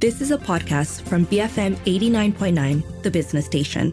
[0.00, 3.92] This is a podcast from BFM 89.9, the business station.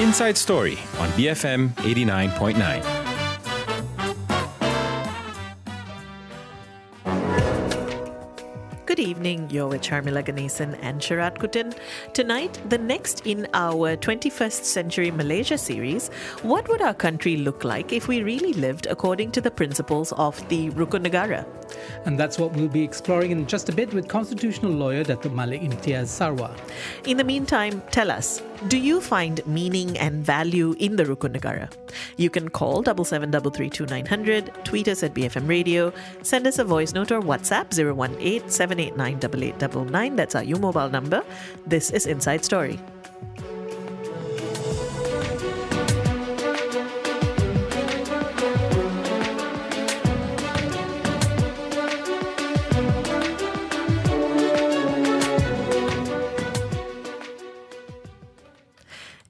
[0.00, 2.93] Inside Story on BFM 89.9.
[8.94, 9.50] Good evening.
[9.50, 11.76] You're with Sharmila Ganesan and Sharad Kuttan.
[12.12, 16.10] Tonight, the next in our 21st Century Malaysia series,
[16.42, 20.48] what would our country look like if we really lived according to the principles of
[20.48, 21.44] the Rukun Negara?
[22.04, 25.62] And that's what we'll be exploring in just a bit with constitutional lawyer Datuk Malik
[25.62, 26.56] Imtiaz Sarwar.
[27.04, 31.68] In the meantime, tell us, do you find meaning and value in the Rukun Negara?
[32.16, 35.92] You can call 77332900, tweet us at BFM Radio,
[36.22, 38.48] send us a voice note or WhatsApp 018
[38.92, 40.16] 789 8899.
[40.16, 41.22] That's our U mobile number.
[41.66, 42.78] This is Inside Story.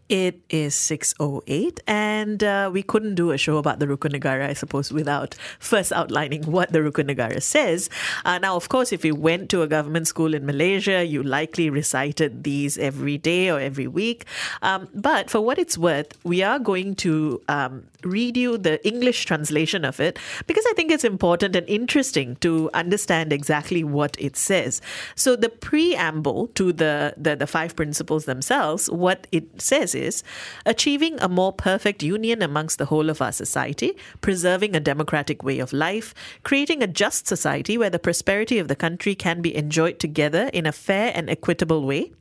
[0.09, 4.53] It is 6.08 and uh, we couldn't do a show about the Rukun Negara, I
[4.53, 7.89] suppose, without first outlining what the Rukun Negara says.
[8.27, 11.71] Uh, now, of course, if you went to a government school in Malaysia, you likely
[11.71, 14.27] recited these every day or every week.
[14.61, 19.25] Um, but for what it's worth, we are going to um, read you the English
[19.25, 24.37] translation of it because I think it's important and interesting to understand exactly what it
[24.37, 24.81] says.
[25.15, 30.23] So the preamble to the, the, the five principles themselves, what it says is
[30.67, 35.59] achieving a more perfect union amongst the whole of our society, preserving a democratic way
[35.59, 39.99] of life, creating a just society where the prosperity of the country can be enjoyed
[39.99, 42.13] together in a fair and equitable way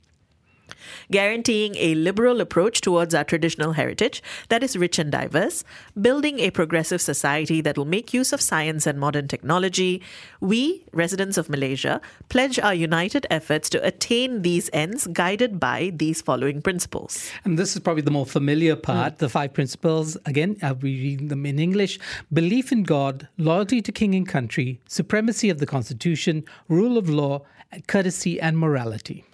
[1.10, 5.64] guaranteeing a liberal approach towards our traditional heritage that is rich and diverse,
[6.00, 10.02] building a progressive society that will make use of science and modern technology.
[10.40, 16.22] We, residents of Malaysia, pledge our united efforts to attain these ends guided by these
[16.22, 17.30] following principles.
[17.44, 19.14] And this is probably the more familiar part.
[19.14, 19.18] Mm.
[19.18, 21.98] The five principles, again, I'll be reading them in English
[22.32, 27.42] belief in God, loyalty to king and country, supremacy of the constitution, rule of law,
[27.86, 29.24] courtesy, and morality.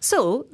[0.00, 0.46] So,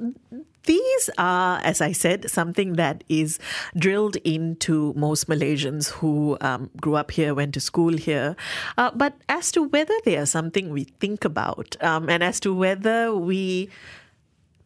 [0.65, 3.39] these are, as I said, something that is
[3.77, 8.37] drilled into most Malaysians who um, grew up here, went to school here.
[8.79, 12.55] Uh, but as to whether they are something we think about, um, and as to
[12.55, 13.69] whether we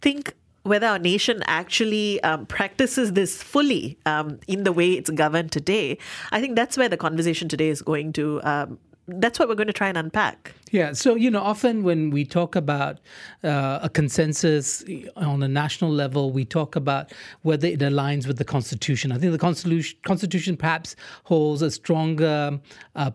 [0.02, 0.34] think
[0.66, 5.96] whether our nation actually um, practices this fully um, in the way it's governed today,
[6.32, 9.66] I think that's where the conversation today is going to um, that's what we're going
[9.68, 10.52] to try and unpack.
[10.72, 10.92] Yeah.
[10.92, 12.98] So, you know, often when we talk about
[13.44, 14.84] uh, a consensus
[15.16, 17.12] on a national level, we talk about
[17.42, 19.12] whether it aligns with the Constitution.
[19.12, 22.60] I think the Constitution, Constitution perhaps holds a stronger
[22.96, 23.10] uh,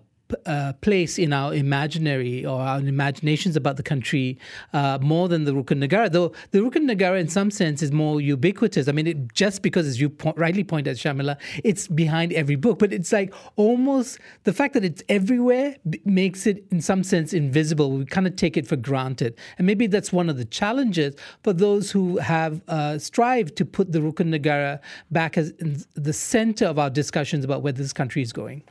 [0.46, 4.38] uh, place in our imaginary or our imaginations about the country
[4.74, 6.12] uh, more than the Rukun Negara.
[6.12, 8.88] Though the Rukun Negara, in some sense, is more ubiquitous.
[8.88, 12.56] I mean, it, just because, as you po- rightly point out, Sharmila, it's behind every
[12.56, 17.03] book, but it's like almost the fact that it's everywhere b- makes it, in some
[17.03, 17.92] sense, invisible.
[17.92, 21.53] We kind of take it for granted, and maybe that's one of the challenges for
[21.53, 24.80] those who have uh, strived to put the Rukun Negara
[25.12, 25.53] back as
[25.94, 28.63] the center of our discussions about where this country is going.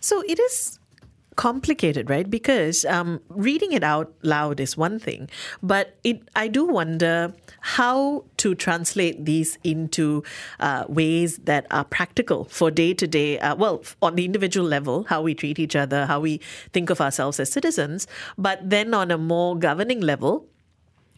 [0.00, 0.78] So it is
[1.36, 2.28] complicated, right?
[2.28, 5.28] Because um, reading it out loud is one thing,
[5.62, 10.24] but it I do wonder how to translate these into
[10.60, 13.38] uh, ways that are practical for day to day.
[13.56, 16.40] Well, on the individual level, how we treat each other, how we
[16.72, 20.46] think of ourselves as citizens, but then on a more governing level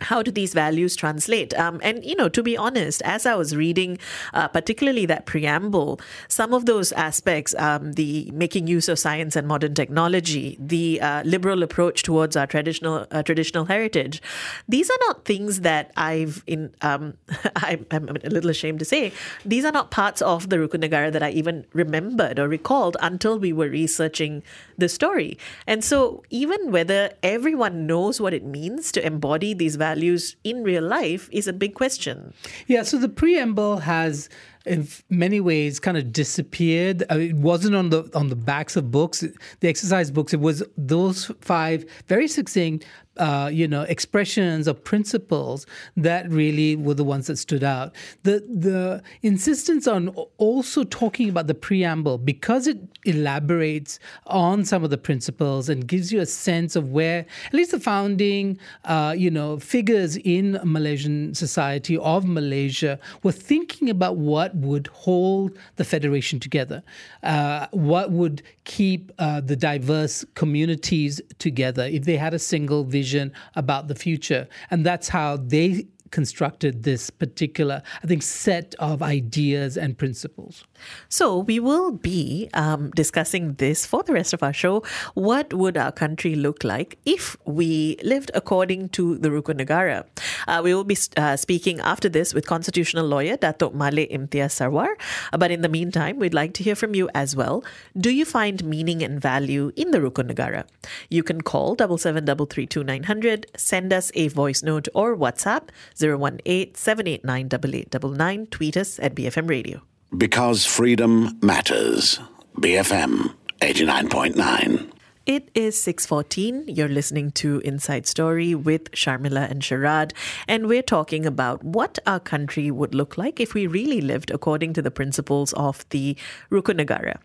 [0.00, 1.59] how do these values translate?
[1.59, 3.98] Um, and, you know, to be honest, as I was reading,
[4.34, 9.48] uh, particularly that preamble, some of those aspects, um, the making use of science and
[9.48, 14.22] modern technology, the uh, liberal approach towards our traditional uh, traditional heritage,
[14.69, 16.72] these are not things that I've in.
[16.82, 17.15] Um,
[17.56, 19.12] I, am a little ashamed to say
[19.44, 23.38] these are not parts of the Rukun Negara that I even remembered or recalled until
[23.38, 24.42] we were researching
[24.76, 25.38] the story.
[25.66, 30.62] And so, even whether everyone knows what it means to embody these values values in
[30.62, 32.32] real life is a big question.
[32.66, 34.28] Yeah, so the preamble has
[34.66, 37.05] in many ways kind of disappeared.
[37.10, 39.25] I mean, it wasn't on the on the backs of books,
[39.60, 40.33] the exercise books.
[40.33, 42.84] It was those five very succinct
[43.19, 45.66] uh, you know, expressions or principles
[45.97, 47.95] that really were the ones that stood out.
[48.22, 50.09] The the insistence on
[50.39, 56.13] also talking about the preamble because it elaborates on some of the principles and gives
[56.13, 61.34] you a sense of where at least the founding, uh, you know, figures in Malaysian
[61.34, 66.83] society of Malaysia were thinking about what what would hold the federation together,
[67.22, 73.33] uh, what would keep uh, the diverse communities together if they had a single vision
[73.56, 74.48] about the future.
[74.71, 80.65] And that's how they constructed this particular, I think, set of ideas and principles.
[81.09, 84.83] So we will be um, discussing this for the rest of our show.
[85.15, 90.05] What would our country look like if we lived according to the Rukun Negara?
[90.47, 94.95] Uh, we will be uh, speaking after this with constitutional lawyer Datuk Malik Imtiaz Sarwar.
[95.37, 97.65] But in the meantime, we'd like to hear from you as well.
[97.97, 100.65] Do you find meaning and value in the Rukun Negara?
[101.09, 104.89] You can call double seven double three two nine hundred, send us a voice note
[104.95, 105.69] or WhatsApp
[106.00, 108.47] 018 789 8899.
[108.47, 109.83] Tweet us at BFM Radio.
[110.16, 112.21] Because freedom matters.
[112.60, 114.92] BFM 89.9.
[115.27, 116.65] It is 6:14.
[116.74, 120.12] You're listening to Inside Story with Sharmila and Sharad,
[120.48, 124.72] and we're talking about what our country would look like if we really lived according
[124.72, 126.16] to the principles of the
[126.50, 127.18] Rukun Negara.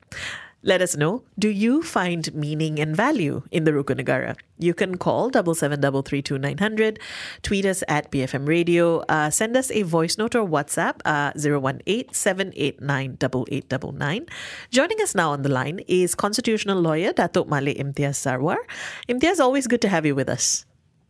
[0.66, 1.24] Let us know.
[1.38, 4.38] Do you find meaning and value in the Rukun Negara?
[4.58, 7.02] You can call double seven double three two nine hundred,
[7.42, 14.30] tweet us at BFM Radio, uh, send us a voice note or WhatsApp uh, 018-789-8899.
[14.72, 18.56] Joining us now on the line is constitutional lawyer Datuk Malik Imtiaz Sarwar.
[19.10, 20.64] Imtiaz, always good to have you with us.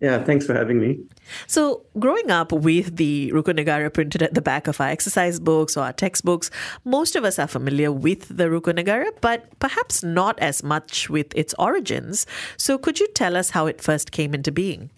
[0.04, 1.00] Yeah, thanks for having me.
[1.48, 5.78] So, growing up with the Rukun Negara printed at the back of our exercise books
[5.78, 6.52] or our textbooks,
[6.84, 11.28] most of us are familiar with the Rukun Negara, but perhaps not as much with
[11.38, 12.28] its origins.
[12.58, 14.90] So, could you tell us how it first came into being?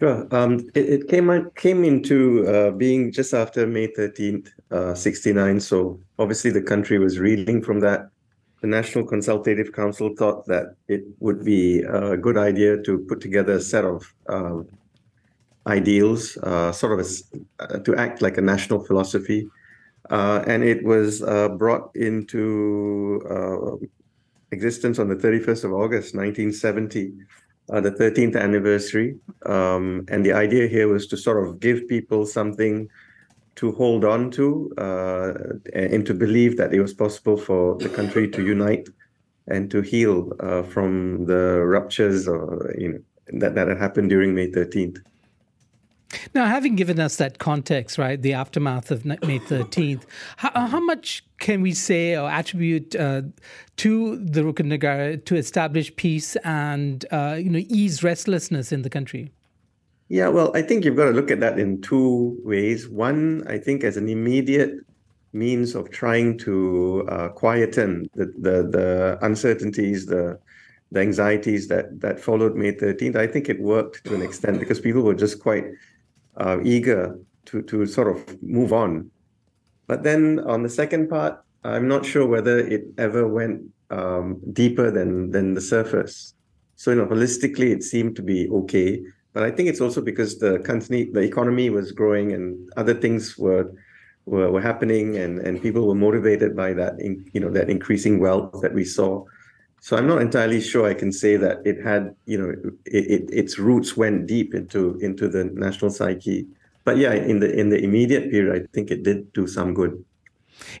[0.00, 0.26] Sure.
[0.32, 5.60] Um, it, it, came came into uh, being just after May 13th, uh, 69.
[5.60, 8.10] So, obviously, the country was reeling from that
[8.64, 13.52] the National Consultative Council thought that it would be a good idea to put together
[13.56, 14.66] a set of um,
[15.66, 19.46] ideals, uh, sort of a, uh, to act like a national philosophy.
[20.08, 23.76] Uh, and it was uh, brought into uh,
[24.50, 27.12] existence on the 31st of August, 1970,
[27.68, 29.18] uh, the 13th anniversary.
[29.44, 32.88] Um, and the idea here was to sort of give people something
[33.56, 35.32] to hold on to uh,
[35.72, 38.88] and to believe that it was possible for the country to unite
[39.46, 42.98] and to heal uh, from the ruptures or, you know,
[43.38, 44.98] that, that had happened during May 13th.
[46.34, 50.02] Now, having given us that context, right, the aftermath of May 13th,
[50.36, 53.22] how, how much can we say or attribute uh,
[53.78, 58.90] to the Rukun Negara to establish peace and, uh, you know, ease restlessness in the
[58.90, 59.32] country?
[60.08, 62.88] Yeah, well, I think you've got to look at that in two ways.
[62.88, 64.74] One, I think, as an immediate
[65.32, 70.38] means of trying to uh, quieten the, the, the uncertainties, the
[70.92, 73.16] the anxieties that that followed May 13th.
[73.16, 75.64] I think it worked to an extent because people were just quite
[76.36, 79.10] uh, eager to to sort of move on.
[79.86, 84.90] But then on the second part, I'm not sure whether it ever went um, deeper
[84.90, 86.34] than than the surface.
[86.76, 89.02] So you know, holistically, it seemed to be okay
[89.34, 93.36] but I think it's also because the company, the economy was growing and other things
[93.36, 93.70] were
[94.26, 98.20] were, were happening, and, and people were motivated by that, in, you know, that increasing
[98.20, 99.22] wealth that we saw.
[99.80, 102.50] So I'm not entirely sure I can say that it had, you know,
[102.86, 106.46] it, it, its roots went deep into into the national psyche.
[106.84, 110.02] But yeah, in the in the immediate period, I think it did do some good.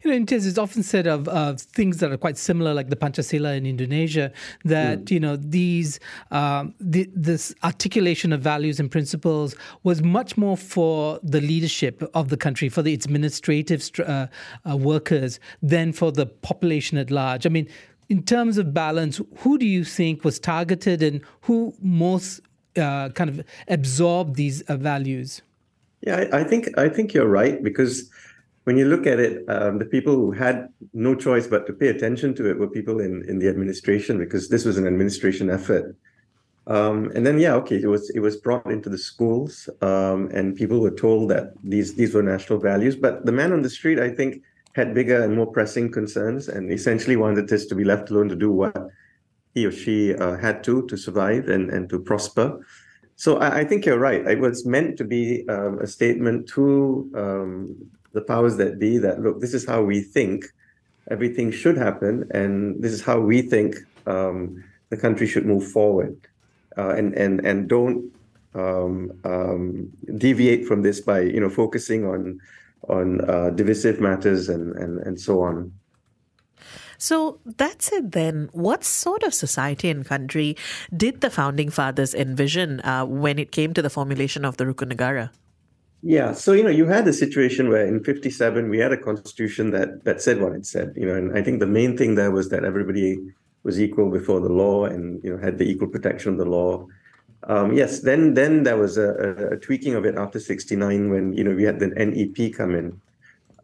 [0.02, 3.56] You know, it's often said of, of things that are quite similar, like the Pancasila
[3.56, 4.32] in Indonesia,
[4.64, 5.10] that mm.
[5.10, 6.00] you know these
[6.30, 12.28] um, the, this articulation of values and principles was much more for the leadership of
[12.28, 14.26] the country, for the administrative uh,
[14.68, 17.46] uh, workers, than for the population at large.
[17.46, 17.68] I mean,
[18.08, 22.40] in terms of balance, who do you think was targeted, and who most
[22.76, 25.42] uh, kind of absorbed these uh, values?
[26.02, 28.10] Yeah, I, I think I think you're right because
[28.64, 31.88] when you look at it, um, the people who had no choice but to pay
[31.88, 35.94] attention to it were people in, in the administration because this was an administration effort.
[36.66, 40.56] Um, and then, yeah, okay, it was it was brought into the schools, um, and
[40.56, 42.96] people were told that these these were national values.
[42.96, 44.42] But the man on the street, I think,
[44.72, 48.36] had bigger and more pressing concerns, and essentially wanted this to be left alone to
[48.36, 48.74] do what
[49.52, 52.58] he or she uh, had to to survive and and to prosper.
[53.16, 54.26] So I, I think you're right.
[54.26, 59.20] It was meant to be um, a statement to um, the powers that be that
[59.20, 60.46] look, this is how we think
[61.10, 66.16] everything should happen, and this is how we think um, the country should move forward,
[66.78, 68.10] uh, and and and don't
[68.54, 72.40] um, um, deviate from this by you know focusing on
[72.88, 75.72] on uh, divisive matters and and and so on.
[76.96, 78.48] So that's it then.
[78.52, 80.56] What sort of society and country
[80.96, 84.92] did the founding fathers envision uh, when it came to the formulation of the Rukun
[84.92, 85.30] Negara?
[86.06, 89.70] Yeah, so you know, you had a situation where in '57 we had a constitution
[89.70, 90.92] that that said what it said.
[90.96, 93.18] You know, and I think the main thing there was that everybody
[93.62, 96.86] was equal before the law, and you know had the equal protection of the law.
[97.44, 101.42] Um, yes, then then there was a, a, tweaking of it after '69 when you
[101.42, 103.00] know we had the NEP come in.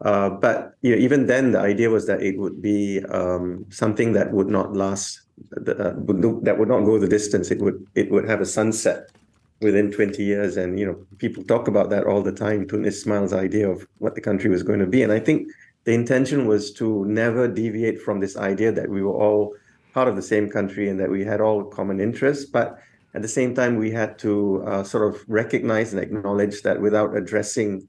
[0.01, 4.13] Uh, but you know, even then, the idea was that it would be um, something
[4.13, 5.21] that would not last,
[5.57, 5.93] uh,
[6.41, 7.51] that would not go the distance.
[7.51, 9.11] It would it would have a sunset
[9.61, 10.57] within 20 years.
[10.57, 14.15] And, you know, people talk about that all the time, Tun Ismail's idea of what
[14.15, 15.03] the country was going to be.
[15.03, 15.47] And I think
[15.83, 19.55] the intention was to never deviate from this idea that we were all
[19.93, 22.45] part of the same country and that we had all common interests.
[22.45, 22.79] But
[23.13, 27.15] at the same time, we had to uh, sort of recognize and acknowledge that without
[27.15, 27.87] addressing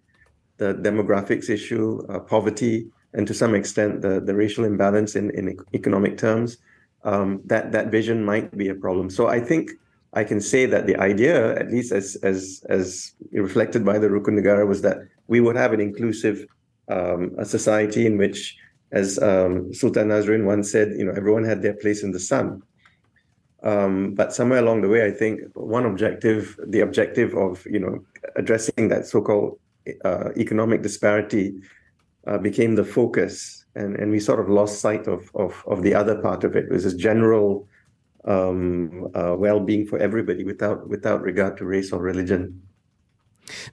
[0.56, 5.56] the demographics issue, uh, poverty, and to some extent the, the racial imbalance in, in
[5.74, 6.58] economic terms,
[7.04, 9.10] um, that, that vision might be a problem.
[9.10, 9.70] So I think
[10.14, 14.68] I can say that the idea, at least as as as reflected by the Rukun
[14.68, 16.46] was that we would have an inclusive
[16.88, 18.56] um, a society in which,
[18.90, 22.62] as um, Sultan Nazruddin once said, you know, everyone had their place in the sun.
[23.62, 28.04] Um, but somewhere along the way, I think one objective, the objective of you know
[28.36, 29.58] addressing that so-called
[30.04, 31.54] uh, economic disparity,
[32.26, 35.94] uh, became the focus, and and we sort of lost sight of of of the
[35.94, 36.64] other part of it.
[36.64, 37.66] It was this general
[38.24, 42.62] um, uh, well-being for everybody without without regard to race or religion.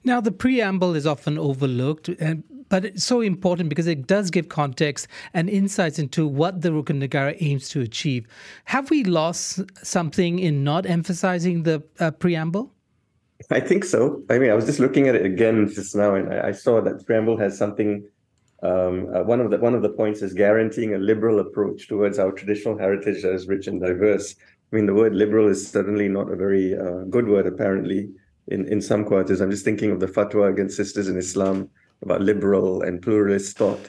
[0.04, 4.48] Now, the preamble is often overlooked, and, but it's so important because it does give
[4.48, 8.26] context and insights into what the Rukun Negara aims to achieve.
[8.64, 12.72] Have we lost something in not emphasizing the uh, preamble?
[13.50, 14.22] I think so.
[14.28, 16.80] I mean, I was just looking at it again just now, and I, I saw
[16.80, 18.06] that preamble has something
[18.62, 22.18] um, uh, one of the one of the points is guaranteeing a liberal approach towards
[22.18, 24.36] our traditional heritage that is rich and diverse.
[24.72, 28.10] I mean, the word liberal is certainly not a very uh, good word, apparently,
[28.48, 29.40] in, in some quarters.
[29.40, 31.70] I'm just thinking of the fatwa against sisters in Islam
[32.02, 33.88] about liberal and pluralist thought.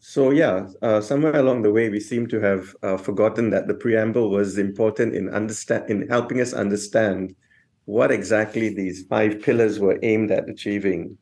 [0.00, 3.74] So, yeah, uh, somewhere along the way, we seem to have uh, forgotten that the
[3.74, 7.36] preamble was important in understand in helping us understand
[7.84, 11.16] what exactly these five pillars were aimed at achieving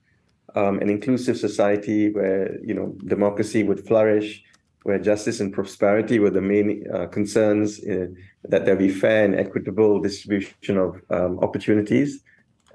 [0.54, 4.42] um, an inclusive society where you know democracy would flourish,
[4.82, 8.06] where justice and prosperity were the main uh, concerns, uh,
[8.44, 12.22] that there be fair and equitable distribution of um, opportunities.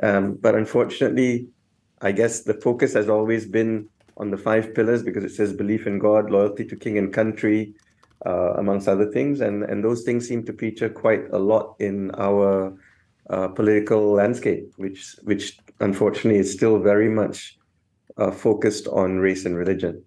[0.02, 1.48] Um, but unfortunately,
[2.02, 5.88] I guess the focus has always been on the five pillars because it says belief
[5.88, 7.74] in God, loyalty to king and country,
[8.26, 12.12] uh, amongst other things, and and those things seem to feature quite a lot in
[12.16, 12.78] our
[13.30, 17.58] uh, political landscape, which which unfortunately is still very much
[18.18, 20.04] uh, focused on race and religion.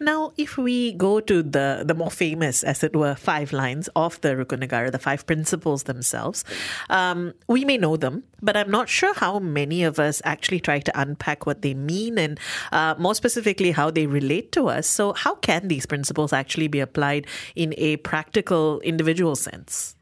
[0.00, 4.20] Now, if we go to the, the more famous, as it were, five lines of
[4.20, 6.44] the Rukun Negara, the five principles themselves,
[6.88, 10.78] um, we may know them, but I'm not sure how many of us actually try
[10.80, 12.38] to unpack what they mean and
[12.72, 14.86] uh, more specifically how they relate to us.
[14.86, 19.96] So, how can these principles actually be applied in a practical, individual sense?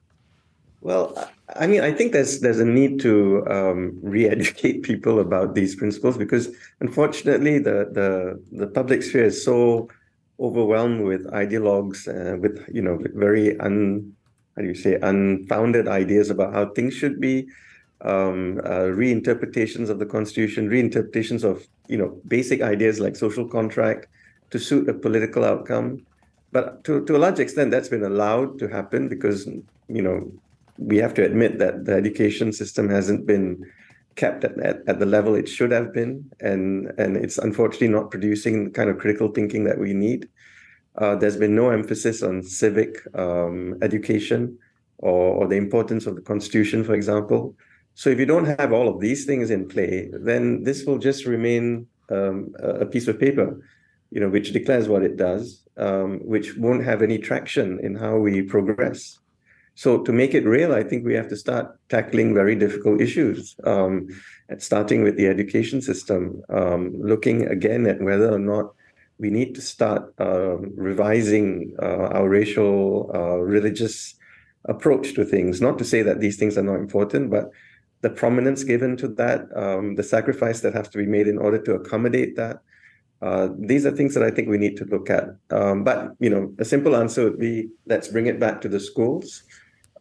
[0.83, 5.77] Well, I mean, I think there's there's a need to um, re-educate people about these
[5.77, 6.49] principles because,
[6.81, 9.89] unfortunately, the the the public sphere is so
[10.41, 14.13] overwhelmed with ideologues, uh, with you know, very un
[14.57, 17.47] how do you say unfounded ideas about how things should be,
[18.01, 24.09] um, uh, reinterpretations of the constitution, reinterpretations of you know basic ideas like social contract
[24.51, 26.05] to suit a political outcome.
[26.53, 30.33] But to, to a large extent, that's been allowed to happen because you know
[30.79, 33.65] we have to admit that the education system hasn't been
[34.17, 38.11] kept at, at, at, the level it should have been, and and it's unfortunately not
[38.11, 40.29] producing the kind of critical thinking that we need.
[40.99, 44.59] Uh, there's been no emphasis on civic um, education
[44.99, 47.55] or, or the importance of the constitution, for example.
[47.95, 51.27] So if you don't have all of these things in play, then this will just
[51.27, 53.61] remain um, a piece of paper,
[54.11, 58.17] you know, which declares what it does, um, which won't have any traction in how
[58.17, 59.19] we progress.
[59.77, 63.55] So to make it real, I think we have to start tackling very difficult issues,
[63.65, 64.09] um,
[64.57, 68.73] starting with the education system, um, looking again at whether or not
[69.19, 74.15] we need to start uh, revising uh, our racial, uh, religious
[74.65, 75.61] approach to things.
[75.61, 77.51] Not to say that these things are not important, but
[78.01, 81.59] the prominence given to that, um, the sacrifice that has to be made in order
[81.59, 82.63] to accommodate that.
[83.21, 85.37] Uh, these are things that I think we need to look at.
[85.51, 88.81] Um, but you know, a simple answer would be let's bring it back to the
[88.81, 89.43] schools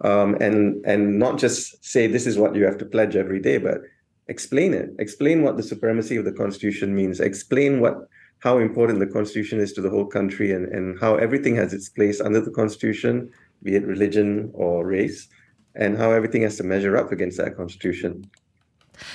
[0.01, 3.57] um, and and not just say this is what you have to pledge every day,
[3.57, 3.81] but
[4.27, 4.89] explain it.
[4.99, 7.19] Explain what the supremacy of the Constitution means.
[7.19, 8.07] Explain what
[8.39, 11.89] how important the Constitution is to the whole country, and and how everything has its
[11.89, 13.31] place under the Constitution,
[13.63, 15.27] be it religion or race,
[15.75, 18.29] and how everything has to measure up against that Constitution.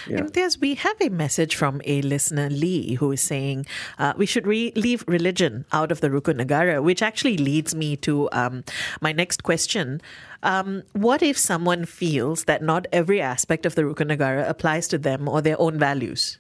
[0.07, 0.21] Yeah.
[0.21, 3.67] Imtiaz, we have a message from a listener, Lee, who is saying
[3.99, 7.97] uh, we should re- leave religion out of the Rukun Negara, which actually leads me
[7.97, 8.65] to um,
[9.01, 10.01] my next question.
[10.43, 14.99] Um, what if someone feels that not every aspect of the Rukun Negara applies to
[14.99, 16.39] them or their own values?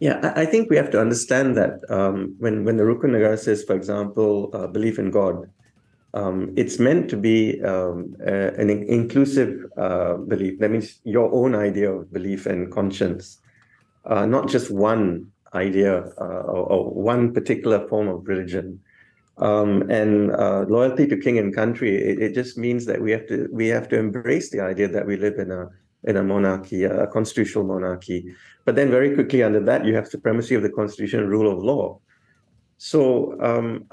[0.00, 3.62] Yeah, I think we have to understand that um, when when the Rukun Negara says,
[3.62, 5.48] for example, uh, belief in God,
[6.12, 10.58] um, it's meant to be um, an in- inclusive uh, belief.
[10.58, 13.38] That means your own idea of belief and conscience,
[14.04, 18.80] uh, not just one idea uh, or, or one particular form of religion.
[19.42, 23.26] Um, and uh, loyalty to king and country, it, it just means that we have
[23.26, 25.68] to we have to embrace the idea that we live in a
[26.04, 28.34] in a monarchy, a constitutional monarchy.
[28.64, 31.98] But then very quickly under that, you have supremacy of the constitution rule of law.
[32.78, 33.86] So, um,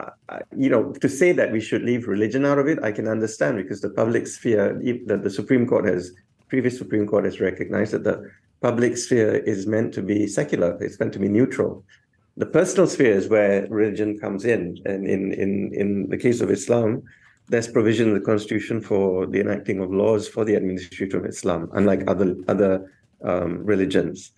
[0.58, 3.58] you know, to say that we should leave religion out of it, I can understand
[3.58, 6.12] because the public sphere, that the Supreme Court has,
[6.48, 11.00] previous Supreme Court has recognized that the public sphere is meant to be secular, it's
[11.00, 11.84] meant to be neutral.
[12.40, 14.80] The personal sphere is where religion comes in.
[14.86, 17.04] And in, in, in the case of Islam,
[17.50, 21.70] there's provision in the constitution for the enacting of laws for the administration of Islam,
[21.74, 22.90] unlike other, other
[23.26, 24.32] um, religions.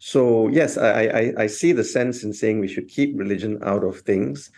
[0.00, 3.84] So yes, I, I, I see the sense in saying we should keep religion out
[3.84, 4.50] of things,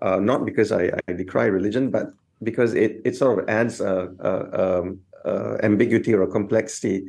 [0.00, 2.12] uh, not because I, I decry religion, but
[2.44, 7.04] because it, it sort of adds a, a, um, uh, ambiguity or a complexity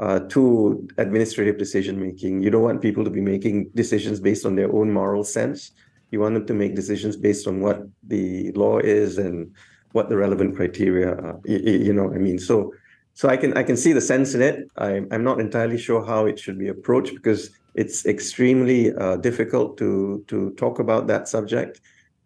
[0.00, 2.42] uh, to administrative decision making.
[2.42, 5.72] You don't want people to be making decisions based on their own moral sense.
[6.10, 9.52] You want them to make decisions based on what the law is and
[9.92, 11.40] what the relevant criteria are.
[11.44, 12.72] You, you know, I mean, so
[13.14, 14.68] so I can I can see the sense in it.
[14.76, 19.78] I'm I'm not entirely sure how it should be approached because it's extremely uh, difficult
[19.78, 21.80] to to talk about that subject,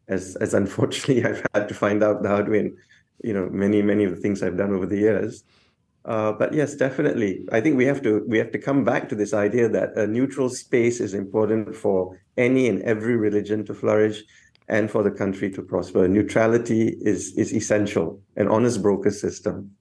[0.09, 2.77] as as unfortunately I've had to find out the hard way in
[3.23, 5.45] you know many many of the things I've done over the years.
[6.05, 9.15] Uh, but yes, definitely, I think we have to we have to come back to
[9.15, 14.23] this idea that a neutral space is important for any and every religion to flourish
[14.69, 16.09] and for the country to prosper.
[16.09, 18.19] Neutrality is is essential.
[18.37, 19.73] An honest broker system.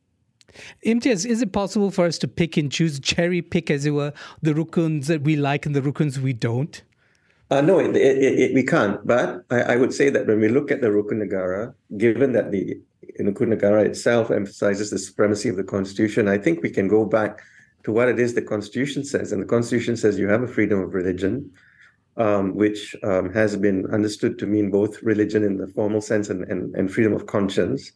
[0.86, 4.12] Imtiaz, is it possible for us to pick and choose, cherry pick, as it were,
[4.42, 6.82] the rukuns that we like and the rukuns we don't?
[7.51, 9.05] Uh, no, it, it, it, we can't.
[9.05, 12.51] But I, I, would say that when we look at the Rukun Negara, given that
[12.51, 12.79] the
[13.27, 17.42] Rukun Negara itself emphasizes the supremacy of the Constitution, I think we can go back
[17.84, 19.32] to what it is the Constitution says.
[19.32, 21.51] And the Constitution says you have a freedom of religion,
[22.18, 26.44] um, which um, has been understood to mean both religion in the formal sense and,
[26.46, 27.92] and, and freedom of conscience.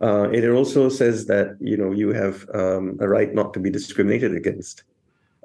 [0.00, 3.68] Uh, it also says that you know you have um, a right not to be
[3.68, 4.84] discriminated against.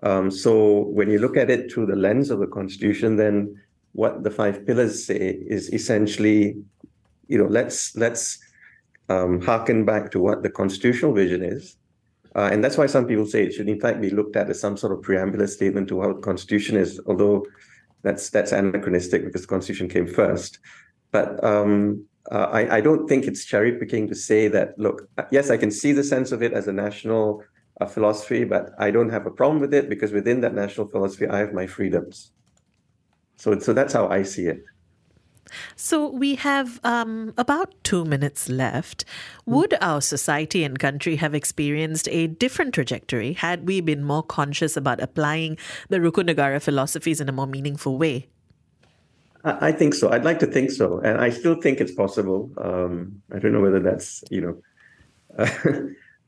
[0.04, 3.60] Um, so when you look at it through the lens of the Constitution, then
[3.94, 6.56] what the five pillars say is essentially,
[7.28, 8.40] you know, let's let's
[9.10, 11.78] um, harken back to what the constitutional vision is,
[12.36, 14.60] uh, and that's why some people say it should in fact be looked at as
[14.60, 17.46] some sort of preambular statement to what the Constitution is, although
[18.02, 20.60] that's that's anachronistic because the Constitution came first.
[21.12, 25.50] But um, uh, I, I, don't think it's cherry picking to say that, look, yes,
[25.50, 27.44] I can see the sense of it as a national
[27.82, 31.28] uh, philosophy, but I don't have a problem with it because within that national philosophy,
[31.28, 32.32] I have my freedoms.
[33.36, 34.64] So, so that's how I see it.
[35.76, 39.06] So we have um, about two minutes left.
[39.46, 44.78] Would our society and country have experienced a different trajectory had we been more conscious
[44.78, 45.58] about applying
[45.90, 48.28] the Rukun Negara philosophies in a more meaningful way?
[49.46, 50.10] I think so.
[50.10, 52.50] I'd like to think so, and I still think it's possible.
[52.58, 54.56] Um, I don't know whether that's you know
[55.38, 55.82] uh,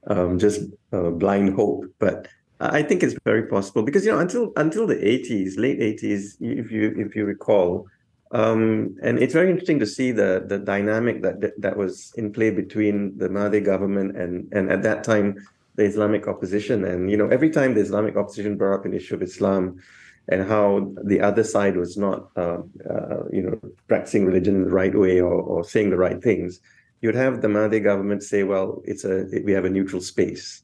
[0.14, 0.62] um, just
[0.92, 2.28] uh, blind hope, but
[2.60, 6.72] I think it's very possible because you know until until the eighties, late eighties, if
[6.72, 7.88] you if you recall,
[8.36, 12.50] um, and it's very interesting to see the the dynamic that, that was in play
[12.52, 15.28] between the Mahathir government and and at that time
[15.76, 19.16] the Islamic opposition, and you know every time the Islamic opposition brought up an issue
[19.16, 19.80] of Islam
[20.28, 22.58] and how the other side was not, uh,
[22.90, 26.60] uh, you know, practicing religion in the right way or, or saying the right things,
[27.02, 30.64] you'd have the Mahathir government say, "Well, it's a we have a neutral space,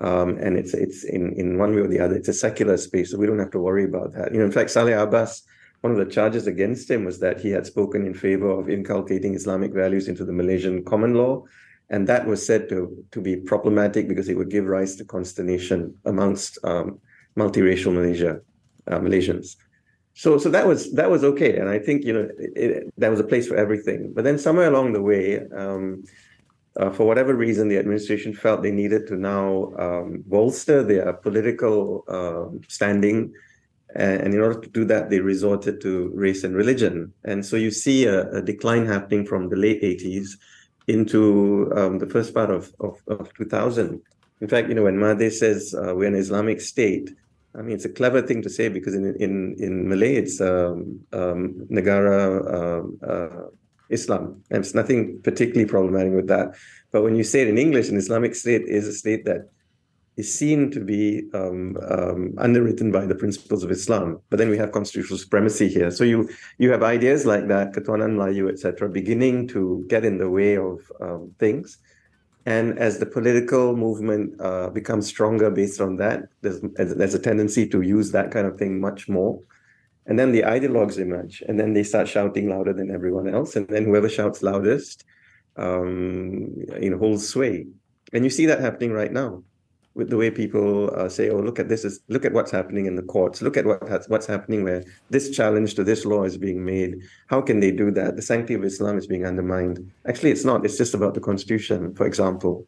[0.00, 3.10] um, and it's it's in in one way or the other, it's a secular space,
[3.10, 5.42] so we don't have to worry about that." You know, in fact, Salleh Abas.
[5.82, 9.34] One of the charges against him was that he had spoken in favor of inculcating
[9.34, 11.44] Islamic values into the Malaysian common law,
[11.90, 12.78] and that was said to
[13.10, 16.98] to be problematic because it would give rise to consternation amongst um,
[17.36, 18.40] multiracial Malaysia
[18.86, 19.56] uh, Malaysians.
[20.14, 22.28] So so that was that was okay, and I think you know
[22.98, 24.12] that was a place for everything.
[24.14, 26.04] But then somewhere along the way, um,
[26.76, 32.04] uh, for whatever reason, the administration felt they needed to now um, bolster their political
[32.08, 33.32] uh, standing,
[33.94, 37.12] and, in order to do that, they resorted to race and religion.
[37.24, 40.30] And so you see a, a decline happening from the late '80s
[40.88, 44.00] into um, the first part of, of, of 2000.
[44.40, 47.10] In fact, you know when Mahathir says uh, we're an Islamic state
[47.54, 51.00] I mean, it's a clever thing to say because in in in Malay it's um,
[51.12, 52.20] um, Negara
[52.56, 53.46] uh, uh,
[53.90, 56.54] Islam, and it's nothing particularly problematic with that.
[56.92, 59.50] But when you say it in English, an Islamic state is a state that
[60.16, 64.20] is seen to be um, um, underwritten by the principles of Islam.
[64.28, 65.90] But then we have constitutional supremacy here.
[65.90, 70.28] So you you have ideas like that, Ketuanan Melayu, etc., beginning to get in the
[70.28, 71.78] way of um, things.
[72.44, 77.68] And as the political movement uh, becomes stronger based on that, there's, there's a tendency
[77.68, 79.40] to use that kind of thing much more.
[80.06, 83.54] And then the ideologues emerge, and then they start shouting louder than everyone else.
[83.54, 85.04] And then whoever shouts loudest,
[85.56, 87.66] um, you know, holds sway.
[88.12, 89.44] And you see that happening right now
[89.94, 91.84] with the way people uh, say, "Oh, look at this!
[91.84, 93.42] Is look at what's happening in the courts.
[93.42, 96.96] Look at what has, what's happening where this challenge to this law is being made.
[97.26, 98.16] How can they do that?
[98.16, 99.90] The sanctity of Islam is being undermined.
[100.06, 100.64] Actually, it's not.
[100.64, 102.66] It's just about the constitution, for example.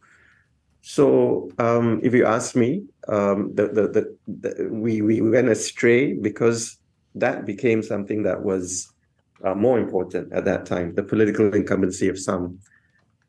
[0.82, 6.12] So, um, if you ask me, um, the, the, the, the, we we went astray
[6.12, 6.76] because
[7.14, 8.92] that became something that was
[9.44, 10.94] uh, more important at that time.
[10.94, 12.58] The political incumbency of some.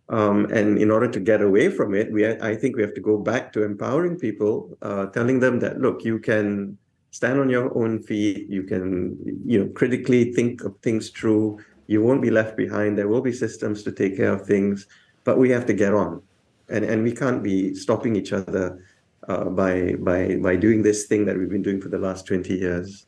[0.09, 3.01] Um, and in order to get away from it, we I think we have to
[3.01, 6.77] go back to empowering people, uh, telling them that look, you can
[7.09, 11.59] stand on your own feet, you can you know critically think of things through.
[11.87, 12.97] You won't be left behind.
[12.97, 14.85] There will be systems to take care of things,
[15.23, 16.21] but we have to get on,
[16.69, 18.85] and and we can't be stopping each other
[19.27, 22.55] uh, by by by doing this thing that we've been doing for the last twenty
[22.55, 23.07] years.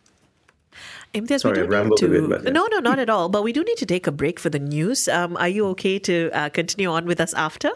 [1.14, 2.06] Imtiaz, Sorry, we do I need rambled to.
[2.06, 2.52] a bit, but yeah.
[2.52, 3.30] No, no, not at all.
[3.30, 5.08] But we do need to take a break for the news.
[5.08, 7.72] Um, are you okay to uh, continue on with us after?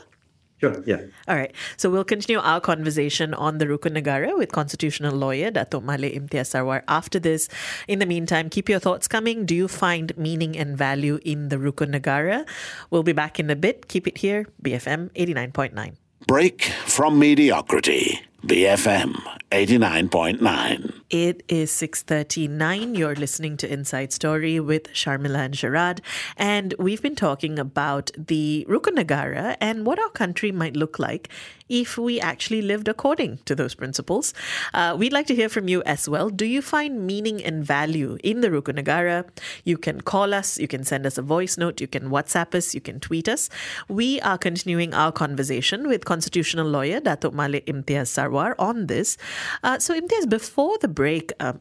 [0.60, 0.84] Sure.
[0.86, 1.02] Yeah.
[1.28, 1.52] All right.
[1.78, 6.52] So we'll continue our conversation on the Rukun Negara with constitutional lawyer Datuk Malik Imtiaz
[6.54, 7.50] Sarwar after this.
[7.88, 9.44] In the meantime, keep your thoughts coming.
[9.48, 12.46] Do you find meaning and value in the Rukun Negara?
[12.92, 13.88] We'll be back in a bit.
[13.88, 15.96] Keep it here, BFM 89.9.
[16.28, 18.22] Break from mediocrity.
[18.46, 20.94] BFM 89.9.
[21.12, 22.96] It is 6:39.
[22.96, 26.00] You're listening to Inside Story with Sharmila and Sharad,
[26.38, 31.30] and we've been talking about the Rukun Negara and what our country might look like
[31.68, 34.34] if we actually lived according to those principles.
[34.74, 36.30] Uh, we'd like to hear from you as well.
[36.30, 39.26] Do you find meaning and value in the Rukun Negara?
[39.64, 42.76] You can call us, you can send us a voice note, you can WhatsApp us,
[42.76, 43.50] you can tweet us.
[43.88, 49.18] We are continuing our conversation with constitutional lawyer Datuk Malik Imtiaz on this.
[49.64, 51.60] Uh, so, Imtiaz, before the break, um,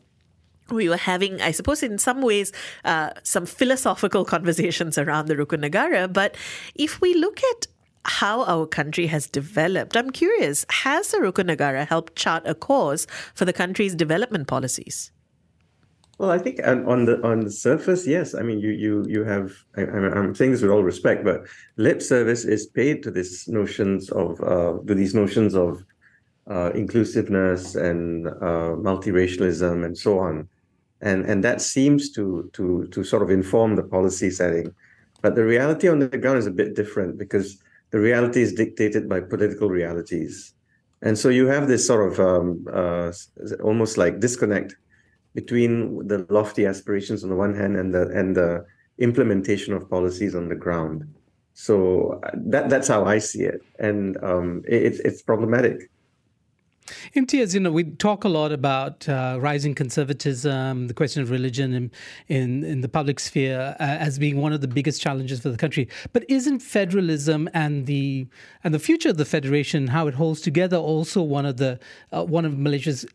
[0.70, 2.52] we were having, I suppose, in some ways,
[2.84, 6.12] uh, some philosophical conversations around the Rukun Negara.
[6.12, 6.36] But
[6.74, 7.66] if we look at
[8.04, 13.06] how our country has developed, I'm curious, has the Rukun Negara helped chart a course
[13.34, 15.12] for the country's development policies?
[16.18, 18.34] Well, I think on, on the on the surface, yes.
[18.34, 19.54] I mean, you you you have.
[19.78, 21.46] I, I'm saying this with all respect, but
[21.78, 25.82] lip service is paid to these notions of uh, to these notions of
[26.50, 30.48] uh, inclusiveness and uh, multiracialism and so on,
[31.00, 34.74] and and that seems to to to sort of inform the policy setting.
[35.22, 39.08] But the reality on the ground is a bit different because the reality is dictated
[39.08, 40.54] by political realities,
[41.02, 43.12] and so you have this sort of um, uh,
[43.62, 44.74] almost like disconnect
[45.34, 48.64] between the lofty aspirations on the one hand and the and the
[48.98, 51.04] implementation of policies on the ground.
[51.54, 55.90] So uh, that that's how I see it, and um, it, it's it's problematic.
[57.14, 61.72] Imtiaz, you know, we talk a lot about uh, rising conservatism, the question of religion
[61.72, 61.90] in
[62.28, 65.56] in, in the public sphere uh, as being one of the biggest challenges for the
[65.56, 65.88] country.
[66.12, 68.26] But isn't federalism and the
[68.64, 71.78] and the future of the federation, how it holds together, also one of the
[72.12, 73.06] uh, one of Malaysia's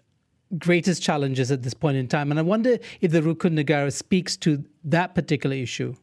[0.58, 2.32] greatest challenges at this point in time?
[2.32, 5.96] And I wonder if the Rukun Negara speaks to that particular issue.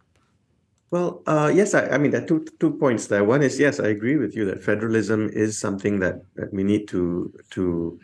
[0.92, 3.24] Well, uh, yes, I, I mean, there are two two points there.
[3.24, 6.87] One is yes, I agree with you that federalism is something that, that we need
[6.88, 7.98] to to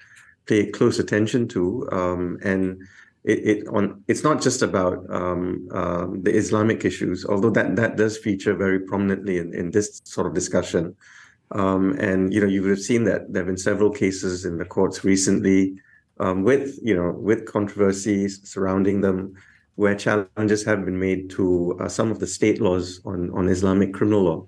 [0.46, 2.81] pay close attention to, um, and
[3.24, 7.96] it, it on it's not just about um, um, the Islamic issues, although that that
[7.98, 10.96] does feature very prominently in, in this sort of discussion.
[11.51, 14.57] Um, and you know, you would have seen that there have been several cases in
[14.57, 15.77] the courts recently
[16.20, 19.35] um, with you know with controversies surrounding them
[19.79, 23.95] where challenges have been made to uh, some of the state laws on, on Islamic
[23.95, 24.47] criminal law.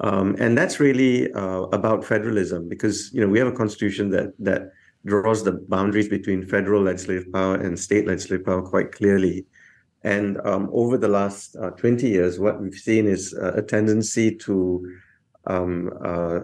[0.00, 4.32] Um, and that's really uh, about federalism because you know we have a constitution that
[4.38, 4.72] that
[5.04, 9.44] draws the boundaries between federal legislative power and state legislative power quite clearly.
[10.04, 14.90] And um, over the last uh, 20 years, what we've seen is a tendency to
[15.46, 16.40] um, uh,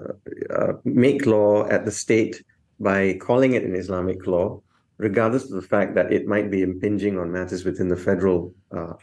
[0.54, 2.44] uh, make law at the state
[2.78, 4.60] by calling it an Islamic law,
[5.02, 8.94] regardless of the fact that it might be impinging on matters within the federal uh,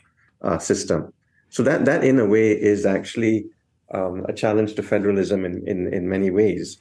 [0.41, 1.13] uh, system.
[1.49, 3.47] So that that in a way is actually
[3.93, 6.77] um, a challenge to federalism in in, in many ways.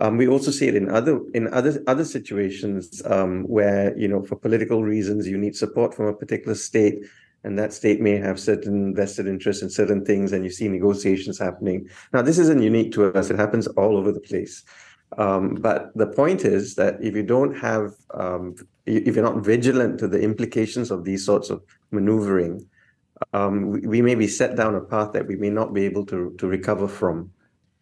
[0.00, 4.22] Um, we also see it in other in other other situations um, where you know
[4.24, 6.98] for political reasons you need support from a particular state,
[7.44, 11.38] and that state may have certain vested interests in certain things, and you see negotiations
[11.38, 11.88] happening.
[12.12, 14.64] Now this isn't unique to us; it happens all over the place.
[15.16, 19.98] Um, but the point is that if you don't have, um, if you're not vigilant
[20.00, 22.66] to the implications of these sorts of maneuvering,
[23.32, 26.34] um, we, may be set down a path that we may not be able to
[26.38, 27.32] to recover from.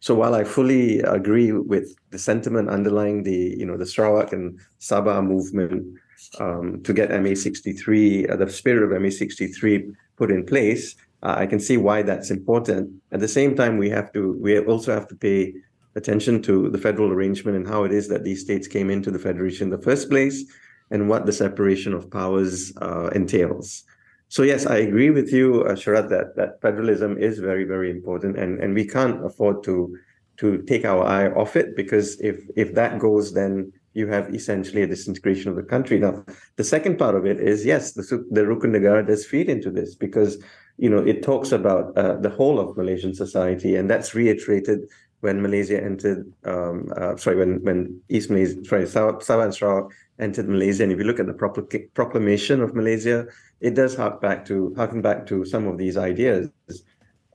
[0.01, 4.59] So while I fully agree with the sentiment underlying the, you know, the Sarawak and
[4.81, 5.99] Sabah movement
[6.39, 11.59] um, to get MA63, uh, the spirit of MA63 put in place, uh, I can
[11.59, 12.91] see why that's important.
[13.11, 15.55] At the same time, we have to, we also have to pay
[15.97, 19.19] attention to the federal arrangement and how it is that these states came into the
[19.19, 20.45] federation in the first place
[20.91, 23.83] and what the separation of powers uh, entails.
[24.29, 28.37] So yes, I agree with you, uh, Sharad, that that federalism is very, very important,
[28.37, 29.97] and and we can't afford to
[30.39, 34.83] to take our eye off it because if if that goes, then you have essentially
[34.83, 35.99] a disintegration of the country.
[35.99, 36.25] Now,
[36.57, 39.95] the second part of it is yes, the the Rukun Negara does feed into this
[39.95, 40.43] because
[40.77, 44.81] you know it talks about uh, the whole of Malaysian society, and that's reiterated
[45.21, 46.31] when Malaysia entered.
[46.45, 50.93] Um, uh, sorry, when when East Malaysia, sorry, Sabah, Sabah and Sarawak entered Malaysia, and
[50.93, 53.27] if you look at the proclamation of Malaysia
[53.61, 56.51] it does hark back to harken back to some of these ideas.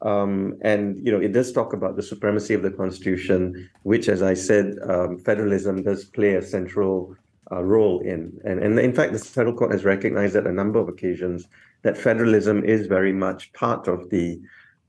[0.01, 4.23] Um, and you know, it does talk about the supremacy of the constitution, which, as
[4.23, 7.15] I said, um, federalism does play a central
[7.51, 8.39] uh, role in.
[8.43, 11.47] And, and in fact, the federal court has recognized at a number of occasions
[11.83, 14.39] that federalism is very much part of the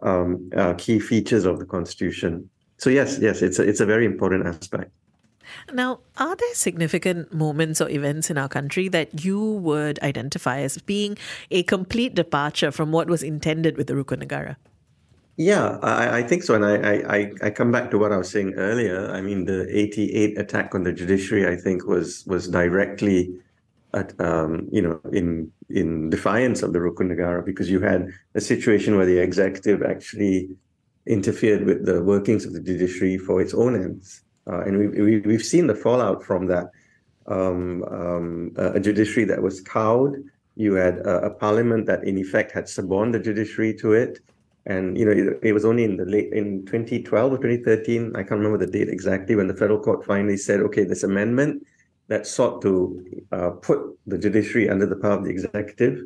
[0.02, 2.48] um, uh, key features of the constitution.
[2.82, 4.90] So yes, yes, it's a, it's a very important aspect.
[5.72, 10.78] Now, are there significant moments or events in our country that you would identify as
[10.78, 11.16] being
[11.52, 14.56] a complete departure from what was intended with the Rukun Negara?
[15.36, 16.56] Yeah, I, I, think so.
[16.56, 16.74] And I,
[17.18, 19.12] I, I come back to what I was saying earlier.
[19.12, 23.32] I mean, the 88 attack on the judiciary, I think, was was directly
[23.94, 28.40] at, um, you know, in in defiance of the Rukun Negara because you had a
[28.40, 30.50] situation where the executive actually
[31.06, 34.22] interfered with the workings of the judiciary for its own ends.
[34.46, 36.70] Uh, and we, we, have seen the fallout from that.
[37.26, 40.16] Um, um, a judiciary that was cowed.
[40.56, 44.18] You had a, a, parliament that, in effect, had suborned the judiciary to it.
[44.66, 48.22] And you know, it, it, was only in the late in 2012 or 2013, I
[48.22, 51.64] can't remember the date exactly, when the federal court finally said, "Okay, this amendment
[52.08, 56.02] that sought to uh, put the judiciary under the power of the executive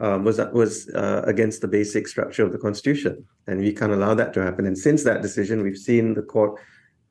[0.00, 4.14] um, was was uh, against the basic structure of the constitution, and we can't allow
[4.14, 6.60] that to happen." And since that decision, we've seen the court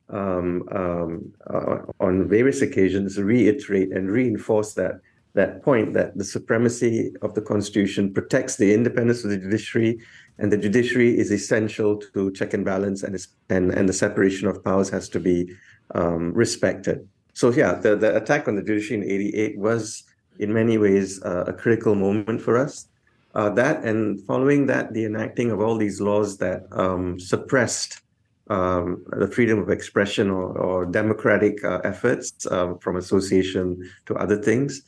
[0.09, 5.01] um, um, uh, on various occasions reiterate and reinforce that
[5.33, 9.99] that point that the supremacy of the constitution protects the independence of the judiciary
[10.39, 13.15] and the judiciary is essential to check and balance and
[13.49, 15.53] and, and the separation of powers has to be
[15.93, 20.03] um, respected so yeah the, the attack on the judiciary in 88 was
[20.39, 22.87] in many ways uh, a critical moment for us.
[23.35, 28.01] Uh, that and following that the enacting of all these laws that um, suppressed
[28.49, 34.41] um, the freedom of expression or, or democratic uh, efforts um, from association to other
[34.41, 34.81] things,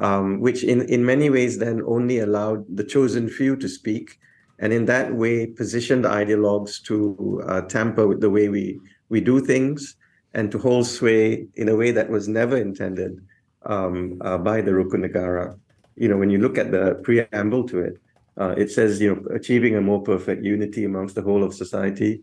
[0.00, 4.18] um, which in, in many ways then only allowed the chosen few to speak,
[4.58, 9.40] and in that way positioned ideologues to uh, tamper with the way we, we do
[9.40, 9.96] things
[10.34, 13.20] and to hold sway in a way that was never intended
[13.66, 15.58] um, uh, by the Rukun Negara.
[15.96, 18.00] You know, when you look at the preamble to it,
[18.36, 22.22] uh, it says, you know, achieving a more perfect unity amongst the whole of society,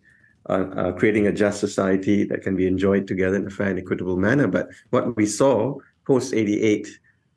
[0.50, 3.80] uh, uh, creating a just society that can be enjoyed together in a fair and
[3.80, 4.48] equitable manner.
[4.48, 5.76] But what we saw
[6.06, 6.88] post 88,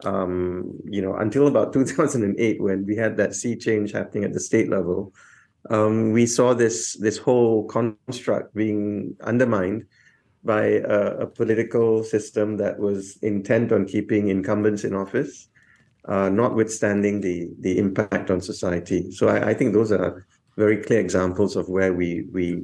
[0.05, 4.41] um, you know, until about 2008, when we had that sea change happening at the
[4.41, 5.13] state level,
[5.71, 9.87] um, we saw this this whole construct being undermined
[10.45, 15.49] by a, a, political system that was intent on keeping incumbents in office,
[16.07, 19.11] uh, notwithstanding the the impact on society.
[19.11, 20.27] So I, I think those are
[20.57, 22.63] very clear examples of where we, we,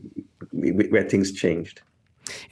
[0.53, 1.83] we where things changed.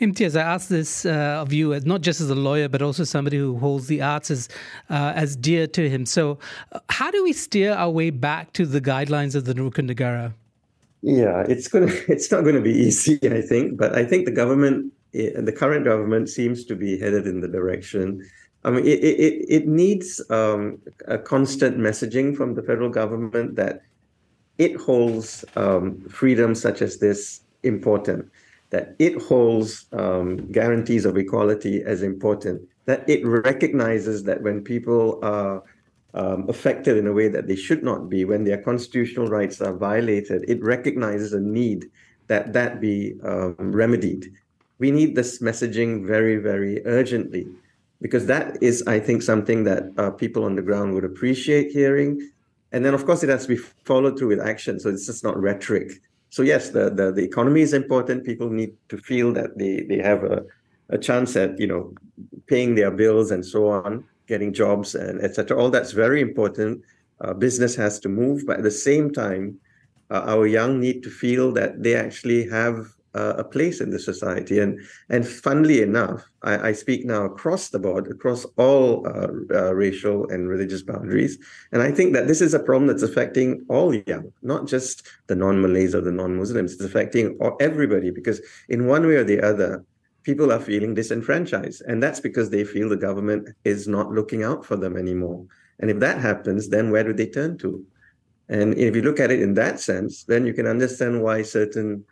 [0.00, 3.04] Imtiaz, I ask this uh, of you, as not just as a lawyer, but also
[3.04, 4.48] somebody who holds the arts as
[4.90, 6.06] uh, as dear to him.
[6.06, 6.38] So,
[6.72, 10.32] uh, how do we steer our way back to the guidelines of the Rukun Negara?
[11.02, 13.76] Yeah, it's gonna it's not going to be easy, I think.
[13.76, 17.48] But I think the government, eh, the current government, seems to be headed in the
[17.48, 18.24] direction.
[18.64, 23.82] I mean, it it, it needs um, a constant messaging from the federal government that
[24.58, 28.30] it holds um, freedoms such as this important,
[28.70, 35.20] that it holds um, guarantees of equality as important, that it recognizes that when people
[35.22, 35.62] are
[36.14, 39.76] um, affected in a way that they should not be, when their constitutional rights are
[39.76, 41.90] violated, it recognizes a need
[42.26, 44.32] that that be um, remedied.
[44.78, 47.46] We need this messaging very, very urgently
[48.00, 52.30] because that is, I think, something that uh, people on the ground would appreciate hearing.
[52.70, 54.78] And then, of course, it has to be followed through with action.
[54.78, 56.00] So it's just not rhetoric.
[56.30, 58.24] So yes, the the, the economy is important.
[58.24, 60.44] People need to feel that they they have a,
[60.90, 61.94] a chance at you know
[62.46, 65.58] paying their bills and so on, getting jobs and etc.
[65.58, 66.82] All that's very important.
[67.20, 69.58] Uh, business has to move, but at the same time,
[70.10, 73.98] uh, our young need to feel that they actually have uh, a place in the
[74.10, 74.56] society.
[74.64, 74.72] And
[75.14, 80.28] and funnily enough, I, I speak now across the board, across all uh, uh, racial
[80.32, 81.34] and religious boundaries.
[81.72, 84.94] And I think that this is a problem that's affecting all young, not just
[85.26, 86.74] the non-Malays or the non-Muslims.
[86.74, 89.84] It's affecting everybody because in one way or the other,
[90.22, 94.62] people are feeling disenfranchised, and that's because they feel the government is not looking out
[94.68, 95.40] for them anymore.
[95.80, 97.84] And if that happens, then where do they turn to?
[98.48, 102.04] And if you look at it in that sense, then you can understand why certain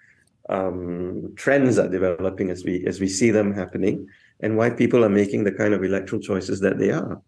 [0.48, 4.09] um, trends are developing as we as we see them happening,
[4.40, 7.20] and why people are making the kind of electoral choices that they are.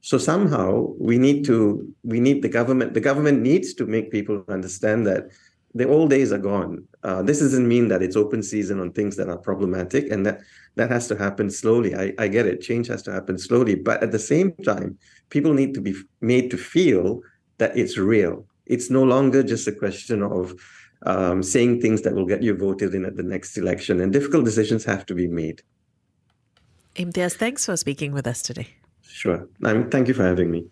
[0.00, 2.94] So somehow we need to we need the government.
[2.94, 5.30] The government needs to make people understand that
[5.74, 6.86] the old days are gone.
[7.02, 10.40] Uh, this doesn't mean that it's open season on things that are problematic, and that
[10.76, 11.94] that has to happen slowly.
[11.94, 12.60] I, I get it.
[12.60, 14.98] Change has to happen slowly, but at the same time,
[15.30, 17.22] people need to be made to feel
[17.58, 18.46] that it's real.
[18.66, 20.54] It's no longer just a question of
[21.04, 24.44] um, saying things that will get you voted in at the next election, and difficult
[24.44, 25.62] decisions have to be made.
[26.96, 28.68] Imtiaz, thanks for speaking with us today.
[29.02, 29.48] Sure.
[29.64, 30.66] I'm, thank you for having me.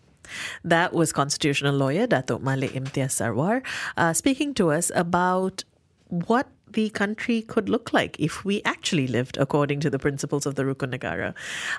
[0.63, 3.63] That was constitutional lawyer Datuk Malik Imtiaz Sarwar
[3.97, 5.63] uh, speaking to us about
[6.11, 10.55] what the country could look like if we actually lived according to the principles of
[10.55, 11.33] the Rukun Negara.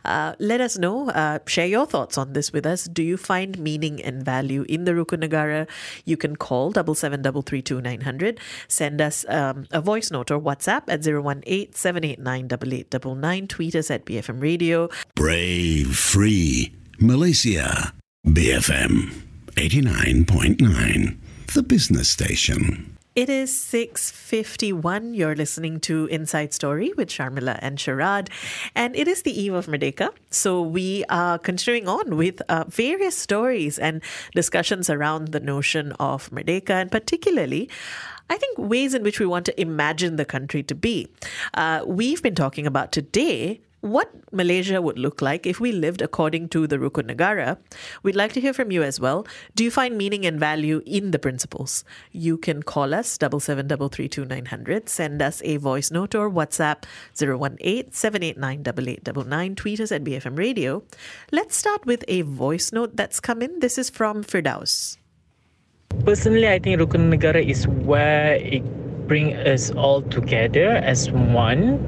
[0.04, 1.08] Uh, let us know.
[1.10, 2.84] Uh, share your thoughts on this with us.
[2.84, 5.66] Do you find meaning and value in the Rukun Negara?
[6.04, 8.38] You can call double seven double three two nine hundred.
[8.68, 14.42] Send us um, a voice note or WhatsApp at 018 789 Tweet us at BFM
[14.42, 14.88] Radio.
[15.14, 17.92] Brave, free, Malaysia.
[18.26, 19.10] BFM
[19.56, 21.18] 89.9,
[21.54, 22.91] the business station.
[23.14, 25.14] It is 6.51.
[25.14, 28.30] You're listening to Inside Story with Sharmila and Sharad.
[28.74, 30.12] And it is the eve of Merdeka.
[30.30, 34.02] So we are continuing on with uh, various stories and
[34.34, 37.68] discussions around the notion of Merdeka and particularly
[38.30, 41.08] I think ways in which we want to imagine the country to be.
[41.52, 46.48] Uh, we've been talking about today what Malaysia would look like if we lived according
[46.48, 47.58] to the Rukun Negara.
[48.02, 49.26] We'd like to hear from you as well.
[49.54, 51.84] Do you find meaning and value in the principles?
[52.12, 54.88] You can call us double seven double three two nine hundred.
[54.88, 56.84] Send us a voice note or WhatsApp
[57.16, 59.56] 018-789-8899.
[59.56, 60.84] Tweet us at BFM Radio.
[61.32, 63.58] Let's start with a voice note that's come in.
[63.58, 64.96] This is from Firdaus.
[66.04, 68.62] Personally, I think Rukun Negara is where it
[69.08, 71.84] brings us all together as one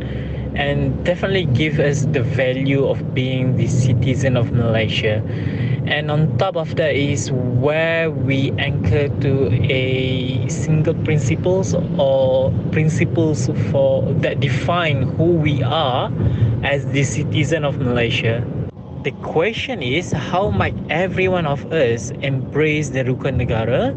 [0.55, 5.23] and definitely give us the value of being the citizen of Malaysia.
[5.87, 13.51] And on top of that is where we anchor to a single principles or principles
[13.71, 16.11] for that define who we are
[16.63, 18.47] as the citizen of Malaysia.
[19.05, 23.93] The question is how might every one of us embrace the Rukun Negara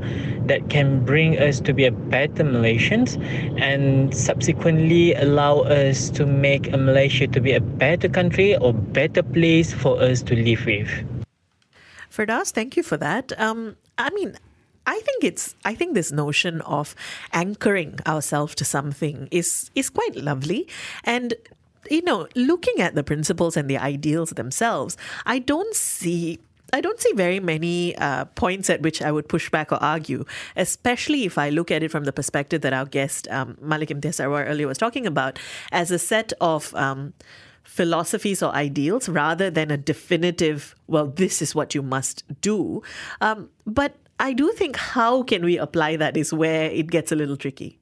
[0.48, 3.16] that can bring us to be a better Malaysians
[3.58, 9.24] and subsequently allow us to make a Malaysia to be a better country or better
[9.24, 10.92] place for us to live with.
[12.12, 13.32] Firdaus, thank you for that.
[13.40, 14.36] Um, I mean,
[14.86, 16.96] I think it's I think this notion of
[17.32, 20.68] anchoring ourselves to something is is quite lovely
[21.04, 21.34] and
[21.90, 26.40] you know, looking at the principles and the ideals themselves, I don't see
[26.74, 30.26] I don't see very many uh, points at which I would push back or argue,
[30.58, 34.20] especially if I look at it from the perspective that our guest um, Malik Imtiaz
[34.20, 35.40] Sarwar earlier was talking about,
[35.72, 37.14] as a set of um,
[37.64, 42.82] philosophies or ideals rather than a definitive, well, this is what you must do.
[43.22, 47.16] Um, but I do think how can we apply that is where it gets a
[47.16, 47.80] little tricky.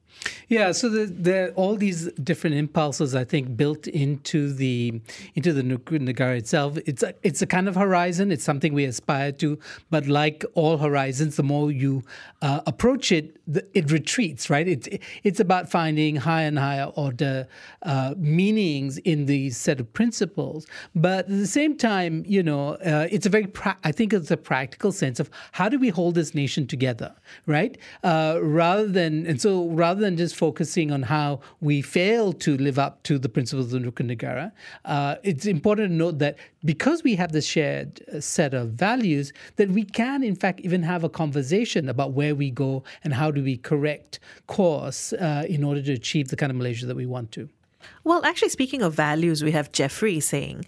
[0.48, 5.00] Yeah, so the, the, all these different impulses, I think, built into the
[5.34, 6.78] into the Negara itself.
[6.86, 8.30] It's a, it's a kind of horizon.
[8.30, 9.58] It's something we aspire to,
[9.90, 12.04] but like all horizons, the more you
[12.42, 14.50] uh, approach it, the, it retreats.
[14.50, 14.66] Right?
[14.68, 17.46] It, it's about finding higher and higher order
[17.82, 20.66] uh, meanings in these set of principles.
[20.94, 24.30] But at the same time, you know, uh, it's a very pra- I think it's
[24.30, 27.14] a practical sense of how do we hold this nation together,
[27.46, 27.76] right?
[28.02, 32.78] Uh, rather than and so rather than just focusing on how we fail to live
[32.78, 34.52] up to the principles of Rukun
[34.84, 39.32] uh, it's important to note that because we have this shared uh, set of values,
[39.56, 43.30] that we can, in fact, even have a conversation about where we go and how
[43.30, 47.06] do we correct course uh, in order to achieve the kind of Malaysia that we
[47.06, 47.48] want to.
[48.04, 50.64] Well, actually, speaking of values, we have Jeffrey saying,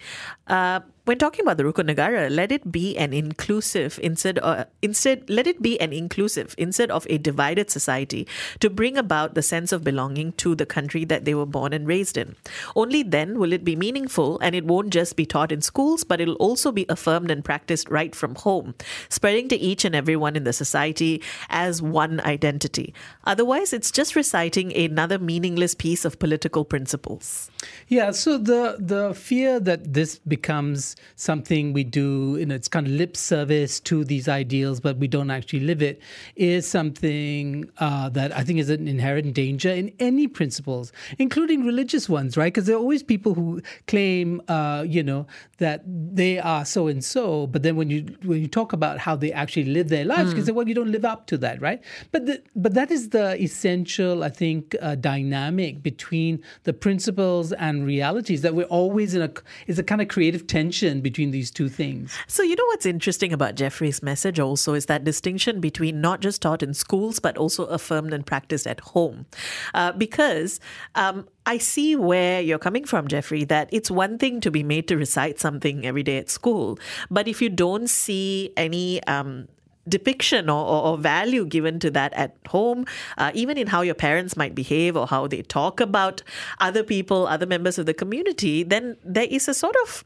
[0.47, 5.25] uh, when talking about the Rukun Negara, let it be an inclusive instead, uh, instead
[5.31, 8.27] let it be an inclusive instead of a divided society
[8.61, 11.87] to bring about the sense of belonging to the country that they were born and
[11.87, 12.37] raised in.
[12.77, 16.21] Only then will it be meaningful, and it won't just be taught in schools, but
[16.21, 18.75] it'll also be affirmed and practiced right from home,
[19.09, 22.93] spreading to each and everyone in the society as one identity.
[23.25, 27.51] Otherwise, it's just reciting another meaningless piece of political principles.
[27.87, 32.87] Yeah, so the the fear that this becomes something we do, you know, it's kind
[32.87, 36.01] of lip service to these ideals, but we don't actually live it,
[36.37, 42.09] is something uh, that I think is an inherent danger in any principles, including religious
[42.09, 42.53] ones, right?
[42.53, 45.27] Because there are always people who claim, uh, you know,
[45.59, 49.17] that they are so and so, but then when you when you talk about how
[49.17, 51.83] they actually live their lives, you say, well, you don't live up to that, right?
[52.13, 57.87] But the, but that is the essential, I think, uh, dynamic between the principles and
[57.87, 59.31] realities that we're always in a
[59.67, 62.17] is a kind of creative tension between these two things.
[62.27, 66.43] So, you know what's interesting about Jeffrey's message also is that distinction between not just
[66.43, 69.27] taught in schools, but also affirmed and practiced at home.
[69.75, 70.61] Uh, because
[70.95, 74.89] um, I see where you're coming from, Jeffrey, that it's one thing to be made
[74.89, 76.79] to recite something every day at school.
[77.11, 79.49] But if you don't see any um,
[79.89, 82.85] depiction or, or, or, value given to that at home,
[83.17, 86.23] uh, even in how your parents might behave or how they talk about
[86.61, 90.05] other people, other members of the community, then there is a sort of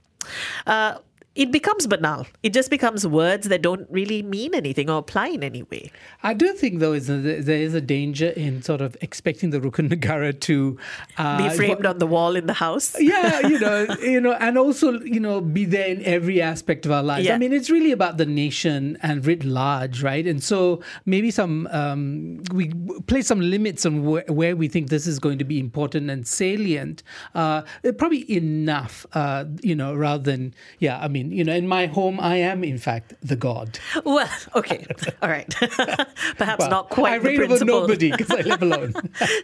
[0.66, 0.98] uh,
[1.34, 2.26] it becomes banal.
[2.42, 5.90] It just becomes words that don't really mean anything or apply in any way.
[6.22, 9.88] I do think, though, is there is a danger in sort of expecting the Rukun
[9.88, 10.78] Negara to
[11.16, 12.96] uh, be framed on the wall in the house.
[13.12, 16.92] Yeah, you know, you know, and also you know be there in every aspect of
[16.92, 17.26] our lives.
[17.26, 17.34] Yeah.
[17.34, 20.26] I mean, it's really about the nation and writ large, right?
[20.26, 22.72] And so maybe some um, we
[23.06, 26.26] place some limits on wh- where we think this is going to be important and
[26.26, 27.02] salient.
[27.34, 27.62] Uh,
[27.98, 30.98] probably enough, uh, you know, rather than yeah.
[31.00, 33.78] I mean mean, you know, in my home, I am in fact the god.
[34.04, 34.86] Well, okay,
[35.22, 35.48] all right.
[36.36, 37.54] Perhaps well, not quite I principle.
[37.54, 38.94] over nobody because I live alone.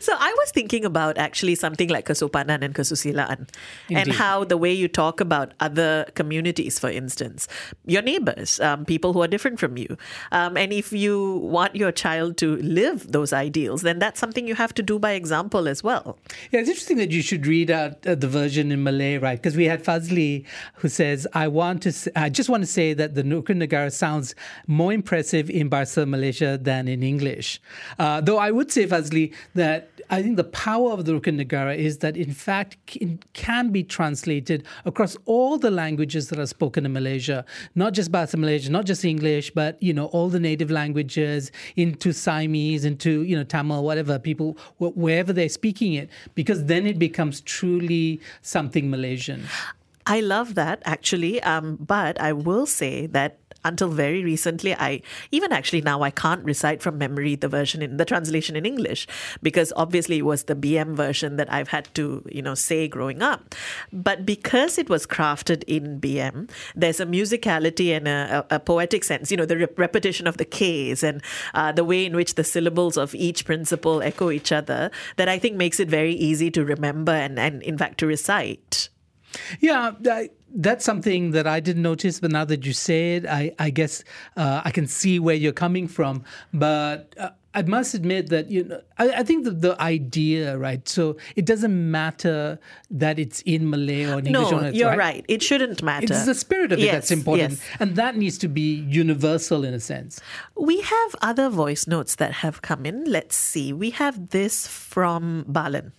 [0.01, 3.49] so I was thinking about actually something like Kesopanan and Kesusilaan,
[3.91, 7.49] and how the way you talk about other communities, for instance,
[7.87, 9.97] your neighbors, um, people who are different from you,
[10.33, 14.55] um, and if you want your child to live those ideals, then that's something you
[14.55, 16.19] have to do by example as well.
[16.51, 19.39] Yeah, it's interesting that you should read out uh, the version in Malay, right?
[19.39, 20.45] Because we had Fazli
[20.77, 24.35] who says, "I want." To, I just want to say that the Rukun Negara sounds
[24.67, 27.61] more impressive in Bahasa Malaysia than in English.
[27.99, 31.77] Uh, though I would say, Fazli, that I think the power of the Rukun Negara
[31.77, 36.87] is that in fact it can be translated across all the languages that are spoken
[36.87, 37.45] in Malaysia,
[37.75, 42.13] not just Bahasa Malaysia, not just English, but you know all the native languages into
[42.13, 47.41] Siamese, into you know Tamil, whatever people wherever they're speaking it, because then it becomes
[47.43, 49.45] truly something Malaysian.
[50.09, 51.41] I love that actually.
[51.43, 56.45] Um, but I will say that until very recently, I even actually now I can't
[56.45, 59.07] recite from memory the version in the translation in English
[59.43, 63.21] because obviously it was the BM version that I've had to you know say growing
[63.21, 63.55] up.
[63.93, 69.05] But because it was crafted in BM, there's a musicality and a, a, a poetic
[69.05, 69.31] sense.
[69.31, 71.21] You know, the re- repetition of the Ks and
[71.53, 75.39] uh, the way in which the syllables of each principle echo each other that I
[75.39, 78.89] think makes it very easy to remember and, and in fact to recite.
[79.61, 83.53] Yeah, I, that's something that I didn't notice, but now that you say it, I,
[83.59, 84.03] I guess
[84.37, 86.25] uh, I can see where you're coming from.
[86.53, 90.87] But uh, I must admit that you know I, I think the, the idea, right?
[90.89, 92.59] So it doesn't matter
[92.91, 94.51] that it's in Malay or in English.
[94.51, 94.99] No, you're right?
[94.99, 95.25] right?
[95.29, 96.05] It shouldn't matter.
[96.05, 97.63] It's the spirit of it that's important, yes.
[97.81, 100.21] and that needs to be universal in a sense.
[100.57, 103.05] We have other voice notes that have come in.
[103.05, 103.73] Let's see.
[103.73, 105.93] We have this from Balan.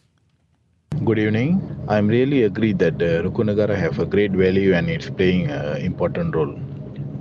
[0.97, 1.61] Good evening.
[1.87, 5.77] I'm really agree that uh, Rukun Negara have a great value and it's playing an
[5.77, 6.53] important role.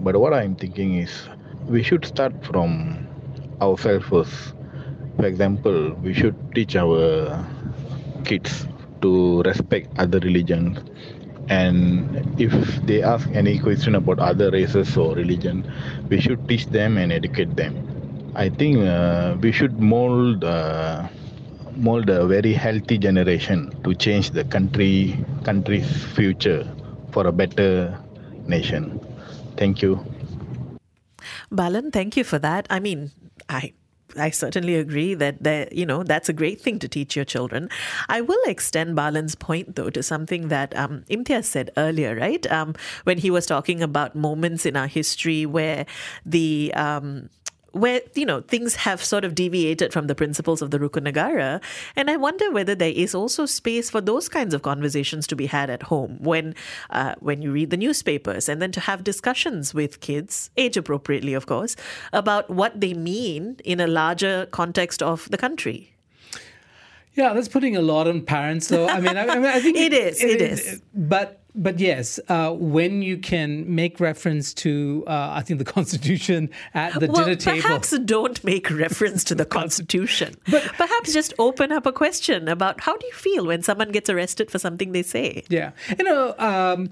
[0.02, 1.28] But what I'm thinking is
[1.68, 3.06] we should start from
[3.60, 4.54] ourselves first.
[5.16, 7.44] For example, we should teach our
[8.24, 8.66] kids
[9.02, 10.78] to respect other religions
[11.48, 12.52] and if
[12.86, 15.64] they ask any question about other races or religion
[16.08, 17.74] we should teach them and educate them
[18.34, 21.08] i think uh, we should mold uh,
[21.78, 26.66] mold a very healthy generation to change the country country's future
[27.12, 27.98] for a better
[28.46, 29.00] nation.
[29.56, 30.04] Thank you.
[31.50, 32.66] Balan, thank you for that.
[32.68, 33.10] I mean,
[33.48, 33.72] I
[34.16, 37.68] I certainly agree that you know that's a great thing to teach your children.
[38.08, 42.50] I will extend Balan's point though to something that um, Imtiaz said earlier, right?
[42.50, 42.74] Um,
[43.04, 45.86] when he was talking about moments in our history where
[46.24, 47.28] the um,
[47.72, 51.62] where you know things have sort of deviated from the principles of the Rukun Negara,
[51.96, 55.46] and I wonder whether there is also space for those kinds of conversations to be
[55.46, 56.54] had at home when
[56.90, 61.34] uh, when you read the newspapers, and then to have discussions with kids, age appropriately,
[61.34, 61.76] of course,
[62.12, 65.94] about what they mean in a larger context of the country.
[67.14, 68.68] Yeah, that's putting a lot on parents.
[68.68, 70.80] So I mean, I, I, mean, I think It is, it is.
[70.94, 76.50] But but yes, uh, when you can make reference to, uh, I think the Constitution
[76.72, 77.60] at the well, dinner table.
[77.60, 82.80] perhaps don't make reference to the Constitution, but perhaps just open up a question about
[82.80, 85.42] how do you feel when someone gets arrested for something they say.
[85.48, 86.90] Yeah, you know, um,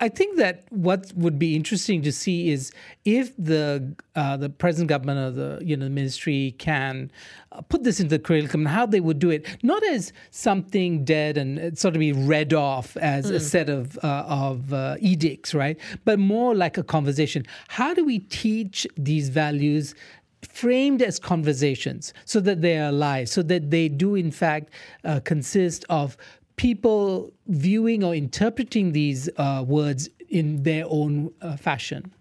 [0.00, 2.72] I think that what would be interesting to see is
[3.04, 7.10] if the uh, the present government or the you know ministry can
[7.50, 11.36] uh, put this into the curriculum, how they would do it, not as something dead
[11.36, 15.52] and uh, sort of be read off as a set of uh, of uh, edicts,
[15.52, 15.78] right?
[16.04, 17.44] But more like a conversation.
[17.66, 19.94] How do we teach these values?
[20.42, 24.70] framed as conversations so that they are alive, so that they do, in fact,
[25.04, 26.16] uh, consist of
[26.58, 32.12] people viewing or interpreting these uh, words in their own uh, fashion.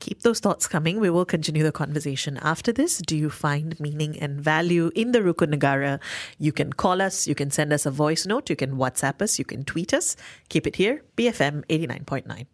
[0.00, 1.00] Keep those thoughts coming.
[1.00, 2.98] We will continue the conversation after this.
[2.98, 5.98] Do you find meaning and value in the Rukun Negara?
[6.38, 9.38] You can call us, you can send us a voice note, you can WhatsApp us,
[9.38, 10.14] you can tweet us.
[10.50, 12.46] Keep it here, BFM 89.9.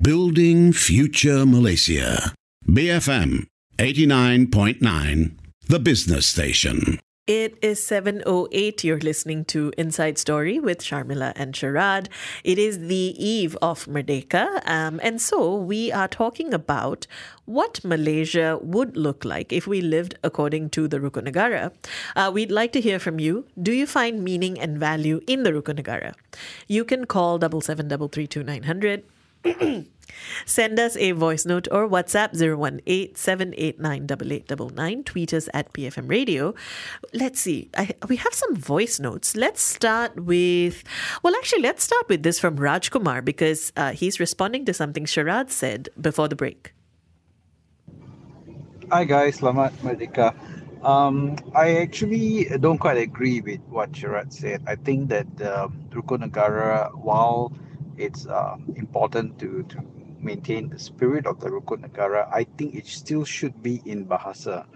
[0.00, 2.32] Building Future Malaysia.
[2.66, 3.46] BFM
[3.78, 5.36] 89.9,
[5.68, 7.00] the business station.
[7.28, 8.84] It is 7.08.
[8.84, 12.06] You're listening to Inside Story with Sharmila and Sharad.
[12.42, 14.66] It is the eve of Merdeka.
[14.66, 17.06] Um, and so we are talking about
[17.44, 21.70] what Malaysia would look like if we lived according to the Rukun Negara.
[22.16, 23.44] Uh, we'd like to hear from you.
[23.62, 26.14] Do you find meaning and value in the Rukun Negara?
[26.66, 29.02] You can call 77332900.
[30.46, 32.32] Send us a voice note or WhatsApp
[33.14, 35.04] 018-789-8899.
[35.04, 36.54] Tweet us at BFM Radio.
[37.12, 37.70] Let's see.
[37.76, 39.36] I, we have some voice notes.
[39.36, 40.82] Let's start with,
[41.22, 45.50] well, actually, let's start with this from Rajkumar because uh, he's responding to something Sharad
[45.50, 46.72] said before the break.
[48.90, 50.32] Hi guys, Selamat Merdeka.
[50.82, 54.62] Um, I actually don't quite agree with what Sharad said.
[54.66, 57.52] I think that um, while
[57.98, 59.82] it's um, important to, to
[60.20, 64.66] maintain the spirit of the Rukun Negara, I think it still should be in Bahasa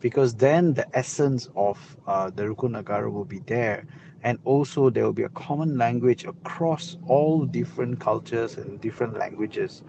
[0.00, 3.86] because then the essence of uh, the Rukun Negara will be there.
[4.22, 9.82] And also, there will be a common language across all different cultures and different languages.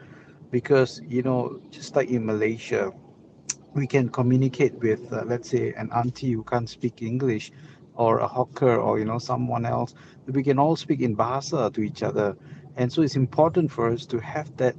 [0.51, 2.91] Because, you know, just like in Malaysia,
[3.73, 7.51] we can communicate with, uh, let's say, an auntie who can't speak English
[7.95, 9.93] or a hawker or, you know, someone else.
[10.27, 12.37] We can all speak in Bahasa to each other.
[12.79, 14.73] And so it's important for us to have that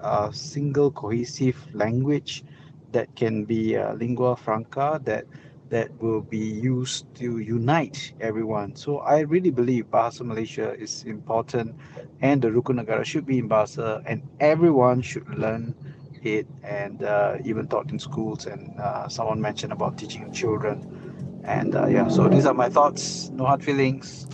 [0.00, 2.42] uh, single cohesive language
[2.90, 5.24] that can be uh, lingua franca that
[5.70, 8.74] that will be used to unite everyone.
[8.74, 11.76] So I really believe Bahasa Malaysia is important
[12.20, 15.74] and the Rukun Negara should be in Bahasa and everyone should learn
[16.24, 20.82] it and uh, even taught in schools and uh, someone mentioned about teaching children.
[21.44, 23.30] And uh, yeah so these are my thoughts.
[23.30, 24.26] No hard feelings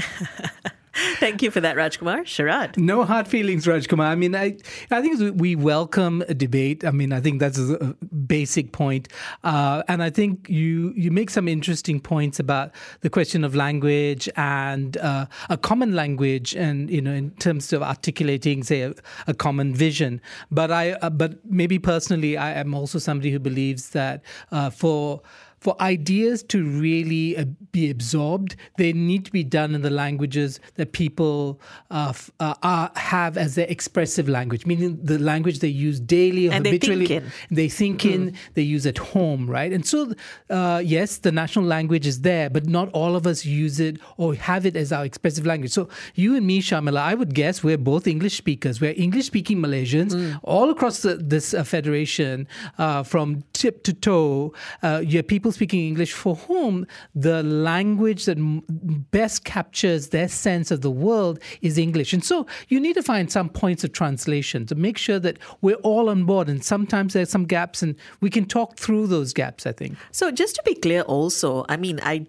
[1.16, 2.20] Thank you for that, Rajkumar.
[2.20, 2.76] Sharad.
[2.76, 4.04] No hard feelings, Rajkumar.
[4.04, 4.56] I mean, I,
[4.90, 6.84] I think we welcome a debate.
[6.84, 9.08] I mean, I think that's a basic point.
[9.42, 12.70] Uh, and I think you, you make some interesting points about
[13.00, 17.82] the question of language and uh, a common language and, you know, in terms of
[17.82, 18.94] articulating, say, a,
[19.26, 20.20] a common vision.
[20.52, 24.22] But I, uh, but maybe personally, I am also somebody who believes that
[24.52, 25.22] uh, for
[25.64, 30.60] for ideas to really uh, be absorbed, they need to be done in the languages
[30.74, 31.58] that people
[31.90, 36.48] uh, f- uh, are, have as their expressive language, meaning the language they use daily
[36.48, 37.06] or And they habitually.
[37.06, 37.56] think in.
[37.60, 39.72] They think in, they use at home, right?
[39.72, 40.12] And so,
[40.50, 44.34] uh, yes, the national language is there, but not all of us use it or
[44.34, 45.72] have it as our expressive language.
[45.72, 48.82] So, you and me, Sharmila, I would guess we're both English speakers.
[48.82, 52.46] We're English speaking Malaysians all across the, this uh, federation,
[52.76, 54.52] uh, from tip to toe.
[54.82, 58.36] Uh, you have people speaking English for whom the language that
[59.10, 62.12] best captures their sense of the world is English.
[62.12, 65.76] And so you need to find some points of translation to make sure that we're
[65.76, 66.48] all on board.
[66.48, 69.96] And sometimes there's some gaps, and we can talk through those gaps, I think.
[70.10, 72.26] So, just to be clear, also, I mean, I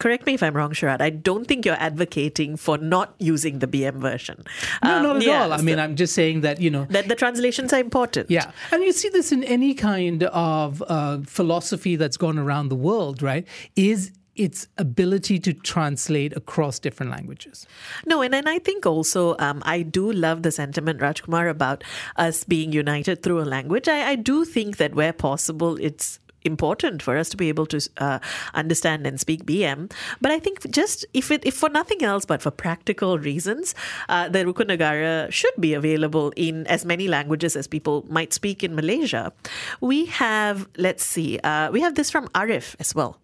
[0.00, 1.00] correct me if I'm wrong, Sharad.
[1.00, 4.42] I don't think you're advocating for not using the BM version.
[4.82, 5.52] No, Um, not at yeah, all.
[5.52, 8.30] I mean, I'm just saying that, you know, that the translations are important.
[8.30, 12.76] Yeah, and you see this in any kind of uh, philosophy that's gone around the
[12.76, 13.46] world, right?
[13.76, 17.66] Is its ability to translate across different languages.
[18.06, 21.84] No, and, and I think also um, I do love the sentiment, Rajkumar, about
[22.16, 23.88] us being united through a language.
[23.88, 27.80] I, I do think that where possible, it's important for us to be able to
[27.98, 28.18] uh,
[28.54, 29.90] understand and speak BM.
[30.20, 33.74] But I think just if it if for nothing else but for practical reasons,
[34.08, 38.62] uh, the Rukun Negara should be available in as many languages as people might speak
[38.62, 39.32] in Malaysia.
[39.80, 43.18] We have let's see, uh, we have this from Arif as well.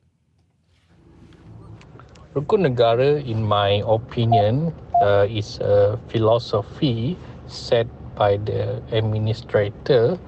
[2.35, 7.16] Rukun Negara, in my opinion, uh, is a philosophy
[7.47, 10.19] set by the administrator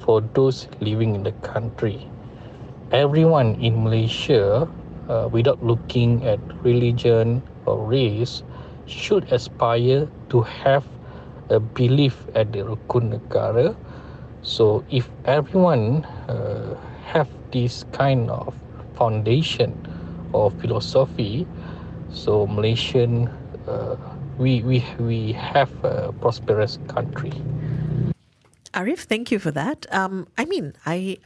[0.00, 2.06] for those living in the country
[2.92, 4.68] everyone in Malaysia,
[5.08, 8.42] uh, without looking at religion or race,
[8.86, 10.84] should aspire to have
[11.50, 13.74] a belief at the Rukun Negara.
[14.42, 18.54] So, if everyone uh, have this kind of
[18.94, 19.74] foundation
[20.32, 21.46] or philosophy,
[22.10, 23.26] so Malaysian,
[23.66, 23.96] uh,
[24.38, 27.34] we we we have a prosperous country.
[28.74, 29.86] Arif, thank you for that.
[29.90, 31.18] Um, I mean, I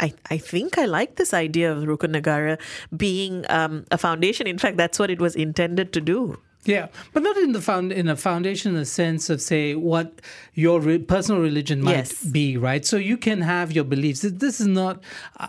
[0.00, 2.60] I, I think I like this idea of Rukun Negara
[2.96, 4.46] being um, a foundation.
[4.46, 6.38] In fact, that's what it was intended to do.
[6.68, 10.20] Yeah, but not in the found in a foundation in the sense of say what
[10.52, 12.24] your re- personal religion might Yes.
[12.24, 12.84] be, right?
[12.84, 14.20] So you can have your beliefs.
[14.20, 15.02] This is not,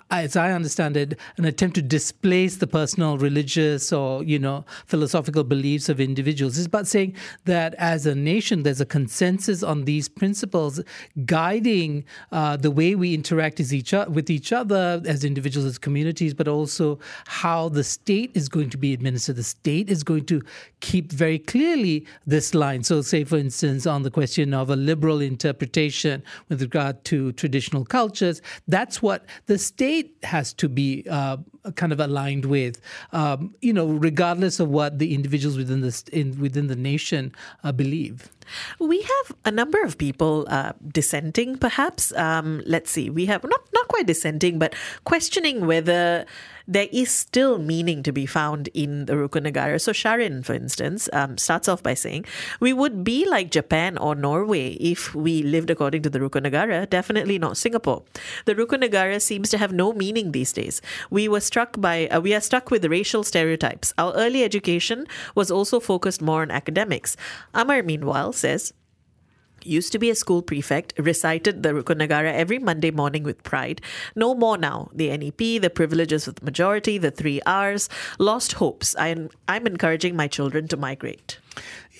[0.10, 4.64] as I understand it, an attempt to displace the personal religious or you know
[4.94, 6.58] philosophical beliefs of individuals.
[6.58, 7.16] It's about saying
[7.46, 10.80] that as a nation, there's a consensus on these principles
[11.26, 15.78] guiding uh, the way we interact as each o- with each other as individuals, as
[15.78, 16.98] communities, but also
[17.28, 19.36] how the state is going to be administered.
[19.36, 20.42] The state is going to
[20.82, 22.84] keep very clearly this line.
[22.84, 27.86] So, say, for instance, on the question of a liberal interpretation with regard to traditional
[27.86, 31.38] cultures, that's what the state has to be uh,
[31.76, 36.40] kind of aligned with, um, you know, regardless of what the individuals within the, in,
[36.40, 38.30] within the nation uh, believe.
[38.80, 42.12] We have a number of people uh, dissenting, perhaps.
[42.14, 43.10] Um, let's see.
[43.10, 44.74] We have not not quite dissenting, but
[45.04, 46.26] questioning whether
[46.70, 49.82] there is still meaning to be found in the Rukun Negara.
[49.82, 52.26] So Sharin, for instance, um, starts off by saying,
[52.60, 56.88] "We would be like Japan or Norway if we lived according to the Rukun Negara.
[56.88, 58.04] Definitely not Singapore.
[58.46, 60.82] The Rukun Negara seems to have no meaning these days.
[61.10, 63.94] We were struck by uh, we are stuck with racial stereotypes.
[63.98, 67.18] Our early education was also focused more on academics.
[67.54, 68.74] Amar, meanwhile, says."
[69.64, 73.82] Used to be a school prefect, recited the Rukun Negara every Monday morning with pride.
[74.16, 74.90] No more now.
[74.94, 78.96] The NEP, the privileges of the majority, the three R's, lost hopes.
[78.98, 81.40] I'm, I'm encouraging my children to migrate.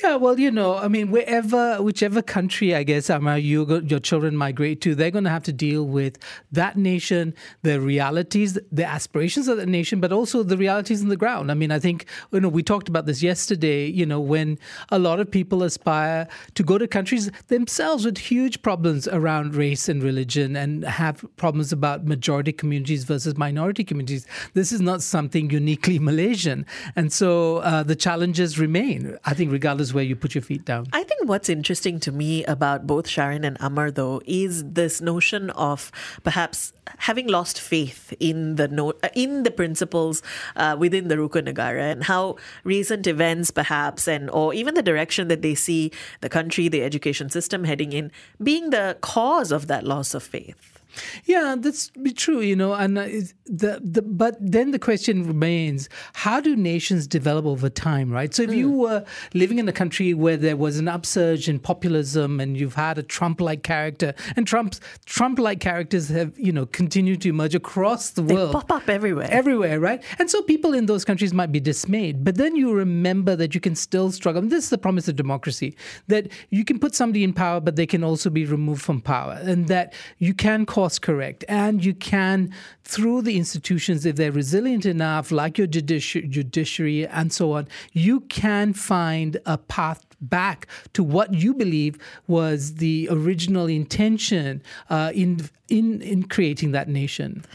[0.02, 4.00] Yeah, well, you know, I mean, wherever, whichever country, I guess, Amar, you go, your
[4.00, 6.18] children migrate to, they're going to have to deal with
[6.54, 7.34] that nation,
[7.64, 11.52] the realities, the aspirations of that nation, but also the realities on the ground.
[11.52, 14.98] I mean, I think, you know, we talked about this yesterday, you know, when a
[14.98, 20.02] lot of people aspire to go to countries themselves with huge problems around race and
[20.02, 24.26] religion and have problems about majority communities versus minority communities.
[24.54, 26.66] This is not something uniquely Malaysian.
[26.96, 30.88] And so uh, the challenges remain, I think, regardless where you put your feet down.
[30.94, 35.50] I think what's interesting to me about both Sharon and Amar, though, is this notion
[35.52, 35.92] of
[36.24, 40.22] perhaps having lost faith in the no- uh, in the principles
[40.56, 45.28] uh, within the Rukun Negara and how recent events, perhaps, and or even the direction
[45.28, 48.12] that they see the country, the education system heading in,
[48.42, 50.79] being the cause of that loss of faith.
[51.26, 52.74] Yeah, that's be true, you know.
[52.74, 53.06] And uh,
[53.46, 58.34] the the but then the question remains: How do nations develop over time, right?
[58.34, 62.40] So if you were living in a country where there was an upsurge in populism,
[62.40, 67.30] and you've had a Trump-like character, and Trump's Trump-like characters have you know continued to
[67.30, 68.30] emerge across the world.
[68.30, 69.28] They world, pop up everywhere.
[69.30, 70.04] everywhere, right?
[70.18, 73.62] And so people in those countries might be dismayed, but then you remember that you
[73.62, 74.42] can still struggle.
[74.42, 75.76] And this is the promise of democracy
[76.08, 79.40] that you can put somebody in power, but they can also be removed from power,
[79.42, 82.54] and that you can course correct, and you can,
[82.86, 88.22] through the institutions, if they're resilient enough, like your judici- judiciary and so on, you
[88.22, 95.50] can find a path back to what you believe was the original intention uh, in
[95.70, 97.46] in in creating that nation.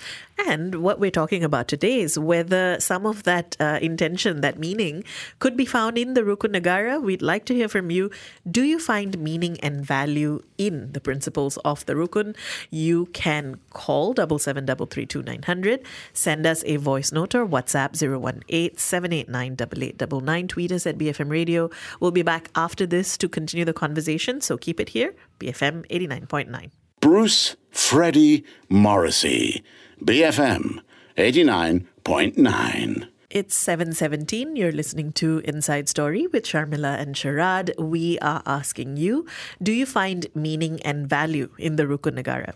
[0.47, 5.05] And what we're talking about today is whether some of that uh, intention, that meaning,
[5.39, 7.01] could be found in the Rukun Negara.
[7.01, 8.11] We'd like to hear from you.
[8.51, 12.37] Do you find meaning and value in the principles of the Rukun?
[12.71, 15.85] You can call double seven double three two nine hundred.
[16.13, 20.49] Send us a voice note or WhatsApp 018 789 8899.
[20.49, 21.71] Tweet us at BFM Radio.
[22.01, 24.41] We'll be back after this to continue the conversation.
[24.41, 25.15] So keep it here.
[25.41, 26.71] BFM 89.9.
[27.05, 29.63] Bruce Freddie Morrissey,
[30.03, 30.81] BFM
[31.19, 33.09] 89.9.
[33.29, 34.57] It's 7:17.
[34.57, 37.79] You're listening to Inside Story with Sharmila and Sharad.
[37.79, 39.27] We are asking you,
[39.63, 42.55] do you find meaning and value in the Rukun Negara?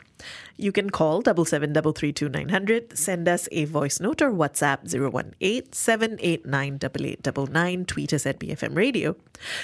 [0.57, 8.41] You can call 77332900, send us a voice note or WhatsApp 018-789-8899, tweet us at
[8.41, 9.15] BFM Radio.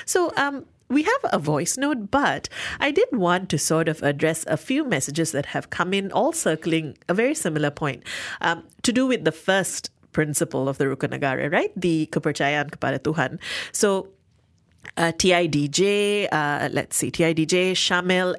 [0.04, 2.48] So, um we have a voice note, but
[2.80, 6.32] I did want to sort of address a few messages that have come in, all
[6.32, 8.04] circling a very similar point
[8.40, 11.72] um, to do with the first principle of the Rukun Negara, right?
[11.76, 13.38] The kepercayaan kepada Tuhan.
[13.72, 14.13] So
[14.96, 18.36] uh, TIDJ, uh, let's see, TIDJ, Shamil,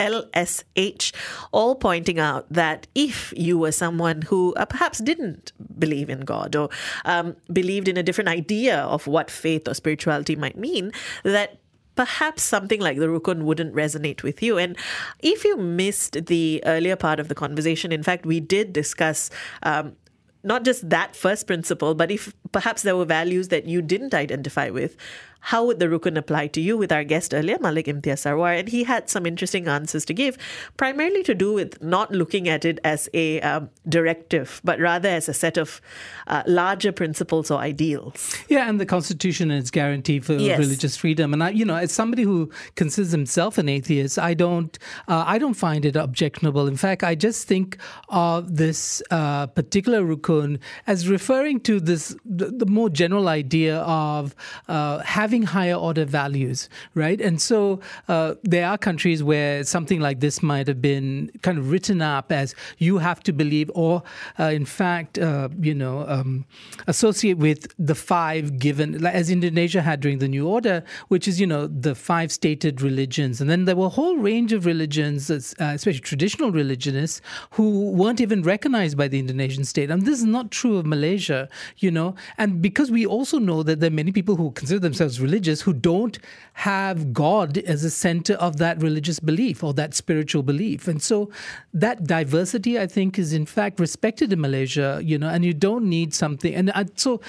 [0.00, 1.12] LSH,
[1.52, 6.56] all pointing out that if you were someone who uh, perhaps didn't believe in God
[6.56, 6.70] or
[7.04, 10.92] um, believed in a different idea of what faith or spirituality might mean,
[11.24, 11.60] that
[11.96, 14.58] perhaps something like the Rukun wouldn't resonate with you.
[14.58, 14.76] And
[15.18, 19.28] if you missed the earlier part of the conversation, in fact, we did discuss
[19.62, 19.96] um,
[20.42, 24.70] not just that first principle, but if perhaps there were values that you didn't identify
[24.70, 24.96] with,
[25.40, 28.58] how would the rukun apply to you with our guest earlier, Malik Imtiaz Sarwar?
[28.58, 30.36] And he had some interesting answers to give,
[30.76, 35.28] primarily to do with not looking at it as a um, directive, but rather as
[35.28, 35.80] a set of
[36.26, 38.36] uh, larger principles or ideals.
[38.48, 40.58] Yeah, and the Constitution and its guarantee for Yes.
[40.58, 41.32] religious freedom.
[41.32, 44.78] And I, you know, as somebody who considers himself an atheist, I don't,
[45.08, 46.66] uh, I don't find it objectionable.
[46.66, 47.76] In fact, I just think
[48.08, 54.34] of this uh, particular rukun as referring to this the, the more general idea of
[54.68, 54.98] uh,
[55.30, 57.20] having higher order values, right?
[57.20, 57.78] And so
[58.08, 62.32] uh, there are countries where something like this might have been kind of written up
[62.32, 64.02] as you have to believe, or
[64.40, 66.44] uh, in fact, uh, you know, um,
[66.88, 71.46] associate with the five given, as Indonesia had during the New Order, which is, you
[71.46, 73.40] know, the five stated religions.
[73.40, 77.20] And then there were a whole range of religions, uh, especially traditional religionists,
[77.52, 79.92] who weren't even recognized by the Indonesian state.
[79.92, 82.16] And this is not true of Malaysia, you know.
[82.36, 85.72] And because we also know that there are many people who consider themselves religious who
[85.72, 86.18] don't
[86.54, 90.88] have God as a center of that religious belief or that spiritual belief.
[90.88, 91.30] And so
[91.74, 95.88] that diversity, I think, is in fact respected in Malaysia, you know, and you don't
[95.88, 96.54] need something.
[96.54, 97.20] And I, so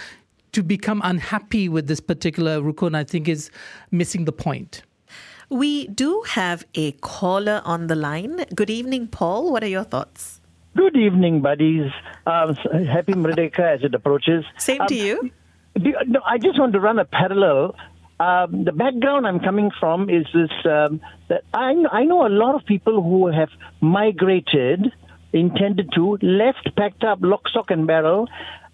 [0.52, 3.50] to become unhappy with this particular rukun, I think, is
[3.92, 4.84] missing the point.
[5.50, 8.46] We do have a caller on the line.
[8.56, 9.52] Good evening, Paul.
[9.52, 10.40] What are your thoughts?
[10.76, 11.92] Good evening, buddies.
[12.26, 12.56] Um,
[12.88, 14.46] happy Merdeka as it approaches.
[14.58, 15.32] Same to you.
[15.76, 17.76] No, I just want to run a parallel.
[18.20, 22.56] Um, the background I'm coming from is this um, that I, I know a lot
[22.56, 23.50] of people who have
[23.80, 24.94] migrated,
[25.34, 28.28] intended to, left, packed up, lock, stock, and barrel,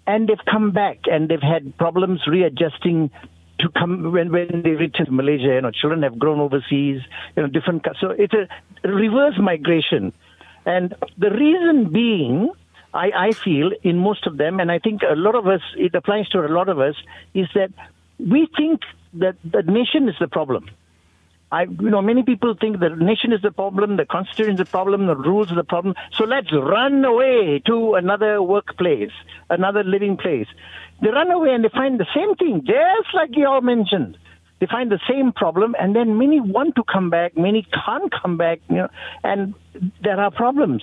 [0.06, 3.10] and they've come back and they've had problems readjusting
[3.60, 5.54] to come when, when they return to Malaysia.
[5.54, 7.00] You know, children have grown overseas,
[7.36, 7.86] you know, different.
[8.00, 8.48] So it's a
[8.88, 10.12] reverse migration.
[10.66, 12.50] And the reason being,
[12.94, 15.94] I, I feel in most of them, and I think a lot of us, it
[15.94, 16.94] applies to a lot of us,
[17.34, 17.70] is that
[18.18, 18.82] we think
[19.14, 20.70] that the nation is the problem.
[21.50, 24.66] I, you know, many people think the nation is the problem, the constitution is the
[24.66, 25.94] problem, the rules are the problem.
[26.12, 29.12] So let's run away to another workplace,
[29.48, 30.46] another living place.
[31.00, 34.18] They run away and they find the same thing, just like you all mentioned.
[34.60, 38.36] They find the same problem, and then many want to come back, many can't come
[38.36, 38.88] back, you know,
[39.22, 39.54] and
[40.02, 40.82] there are problems.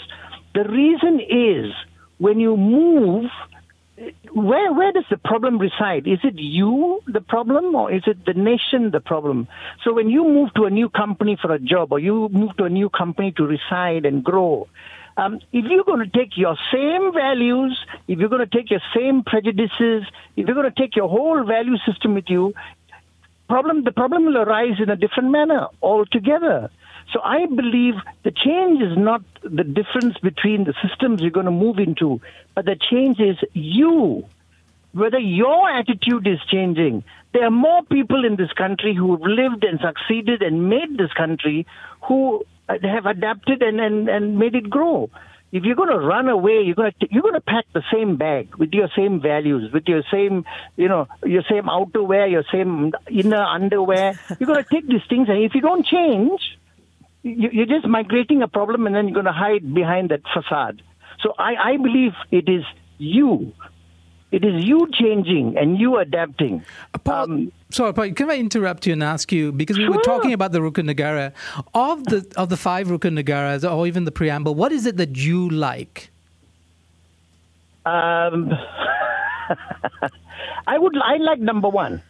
[0.53, 1.73] The reason is
[2.17, 3.29] when you move,
[4.33, 6.07] where where does the problem reside?
[6.07, 9.47] Is it you the problem or is it the nation the problem?
[9.83, 12.65] So when you move to a new company for a job or you move to
[12.65, 14.67] a new company to reside and grow,
[15.17, 18.81] um, if you're going to take your same values, if you're going to take your
[18.93, 20.03] same prejudices,
[20.35, 22.53] if you're going to take your whole value system with you,
[23.47, 26.69] problem the problem will arise in a different manner altogether.
[27.13, 31.51] So I believe the change is not the difference between the systems you're going to
[31.51, 32.21] move into,
[32.55, 34.25] but the change is you.
[34.91, 37.03] Whether your attitude is changing.
[37.33, 41.11] There are more people in this country who have lived and succeeded and made this
[41.11, 41.67] country
[42.03, 45.09] who uh, have adapted and, and, and made it grow.
[45.51, 48.17] If you're going to run away, you're going to you're going to pack the same
[48.17, 50.43] bag with your same values, with your same
[50.75, 54.19] you know your same outerwear, your same inner underwear.
[54.39, 56.41] You're going to take these things, and if you don't change,
[57.25, 60.83] you're just migrating a problem, and then you're going to hide behind that facade.
[61.21, 62.63] So I, I believe it is
[62.99, 63.51] you.
[64.31, 66.63] It is you changing and you adapting.
[67.05, 70.51] Um, Sorry, Paul, can I interrupt you and ask you because we were talking about
[70.51, 71.31] the Rukun Negara
[71.73, 74.53] of the of the five Rukun Negaras or even the preamble.
[74.53, 76.09] What is it that you like?
[77.85, 78.51] Um,
[80.67, 80.97] I would.
[80.97, 82.01] I like number one.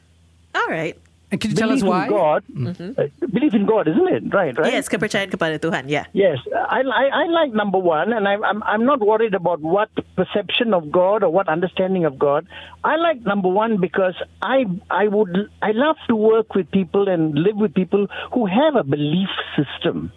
[0.56, 0.98] All right.
[1.32, 2.06] And can you tell us belief why?
[2.06, 2.90] in God, Mm-hmm.
[3.02, 4.24] uh, belief in God, isn't it?
[4.34, 4.72] Right, right.
[4.72, 5.90] Yes, kepercayaan kepada Tuhan.
[5.90, 6.06] Yeah.
[6.14, 9.90] Yes, I, I, I like number one, and I'm, I'm, I'm not worried about what
[10.16, 12.46] perception of God or what understanding of God.
[12.84, 17.34] I like number one because I, I would, I love to work with people and
[17.34, 20.14] live with people who have a belief system.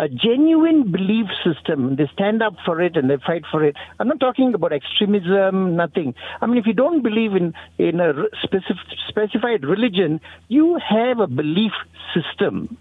[0.00, 1.96] A genuine belief system.
[1.96, 3.76] They stand up for it and they fight for it.
[3.98, 6.14] I'm not talking about extremism, nothing.
[6.40, 11.26] I mean, if you don't believe in, in a specific, specified religion, you have a
[11.26, 11.72] belief
[12.14, 12.78] system.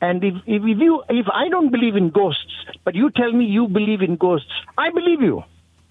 [0.00, 3.66] And if, if, you if I don't believe in ghosts, but you tell me you
[3.66, 5.42] believe in ghosts, I believe you.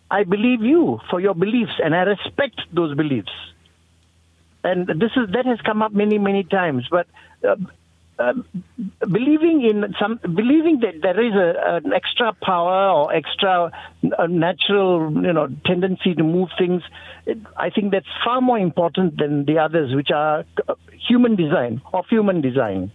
[0.10, 3.34] I believe you for your beliefs, and I respect those beliefs.
[4.64, 6.88] And this is that has come up many many times.
[6.90, 7.08] But
[7.48, 7.58] uh,
[8.20, 8.34] uh,
[9.00, 13.72] believing in some believing that there is a, an extra power or extra
[14.18, 16.82] uh, natural you know tendency to move things,
[17.26, 20.74] it, I think that's far more important than the others, which are uh,
[21.08, 22.92] human design of human design.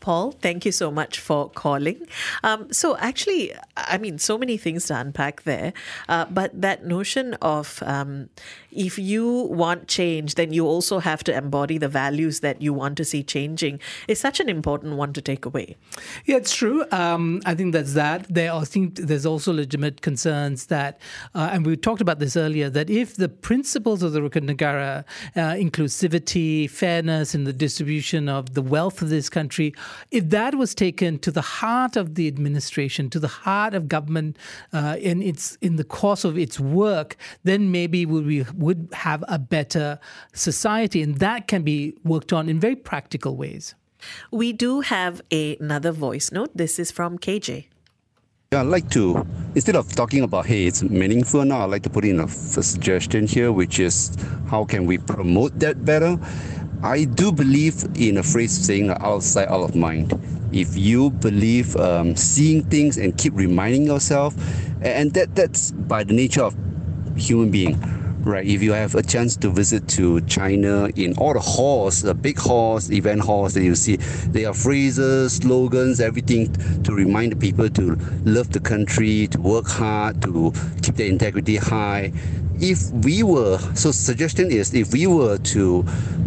[0.00, 2.06] Paul, thank you so much for calling.
[2.42, 5.72] Um, so, actually, I mean, so many things to unpack there.
[6.08, 8.30] Uh, but that notion of um,
[8.72, 12.96] if you want change, then you also have to embody the values that you want
[12.96, 15.76] to see changing is such an important one to take away.
[16.24, 16.84] Yeah, it's true.
[16.92, 18.26] Um, I think that's that.
[18.28, 21.00] There, I think there's also legitimate concerns that,
[21.34, 25.04] uh, and we talked about this earlier, that if the principles of the Rukun Negara,
[25.36, 29.74] uh, inclusivity, fairness in the distribution of the wealth of this country,
[30.10, 34.36] if that was taken to the heart of the administration, to the heart of government,
[34.72, 39.38] uh, in its in the course of its work, then maybe we would have a
[39.38, 39.98] better
[40.32, 43.74] society, and that can be worked on in very practical ways.
[44.30, 46.50] We do have a, another voice note.
[46.54, 47.66] This is from KJ.
[48.52, 49.24] Yeah, I'd like to,
[49.54, 53.28] instead of talking about, hey, it's meaningful now, I'd like to put in a suggestion
[53.28, 54.16] here, which is
[54.48, 56.18] how can we promote that better?
[56.82, 60.18] I do believe in a phrase saying outside, out of mind.
[60.52, 64.34] If you believe um, seeing things and keep reminding yourself,
[64.80, 66.56] and that that's by the nature of
[67.16, 71.40] human being right if you have a chance to visit to china in all the
[71.40, 73.96] halls the big halls event halls that you see
[74.28, 76.52] there are phrases slogans everything
[76.82, 80.52] to remind the people to love the country to work hard to
[80.82, 82.12] keep their integrity high.
[82.60, 85.84] If we were so suggestion is if we were to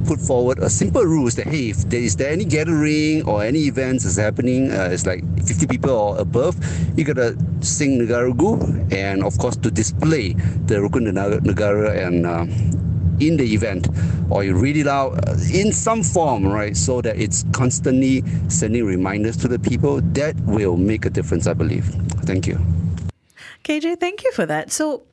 [0.08, 3.60] put forward a simple rules that hey if there is there any gathering or any
[3.70, 6.58] events is happening uh, it's like 50 people or above
[6.98, 10.34] you gotta sing Negaraku and of course to display
[10.66, 11.08] the Rukun
[11.88, 12.46] And uh,
[13.20, 13.88] in the event
[14.30, 18.84] or you read it out uh, in some form right so that it's constantly sending
[18.84, 21.86] reminders to the people that will make a difference I believe
[22.26, 22.60] thank you
[23.64, 24.72] KJ, thank you for that.
[24.72, 25.04] So,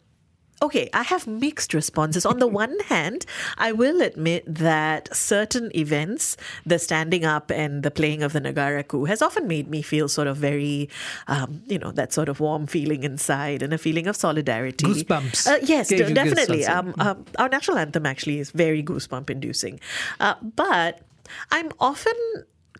[0.62, 2.26] okay, I have mixed responses.
[2.26, 3.26] On the one hand,
[3.58, 6.36] I will admit that certain events,
[6.66, 10.28] the standing up and the playing of the Negaraku, has often made me feel sort
[10.28, 10.88] of very,
[11.28, 14.86] um, you know, that sort of warm feeling inside and a feeling of solidarity.
[14.86, 15.46] Goosebumps.
[15.46, 16.66] Uh, yes, d- definitely.
[16.66, 19.80] Um, um, our national anthem actually is very goosebump inducing.
[20.18, 21.00] Uh, but
[21.50, 22.14] I'm often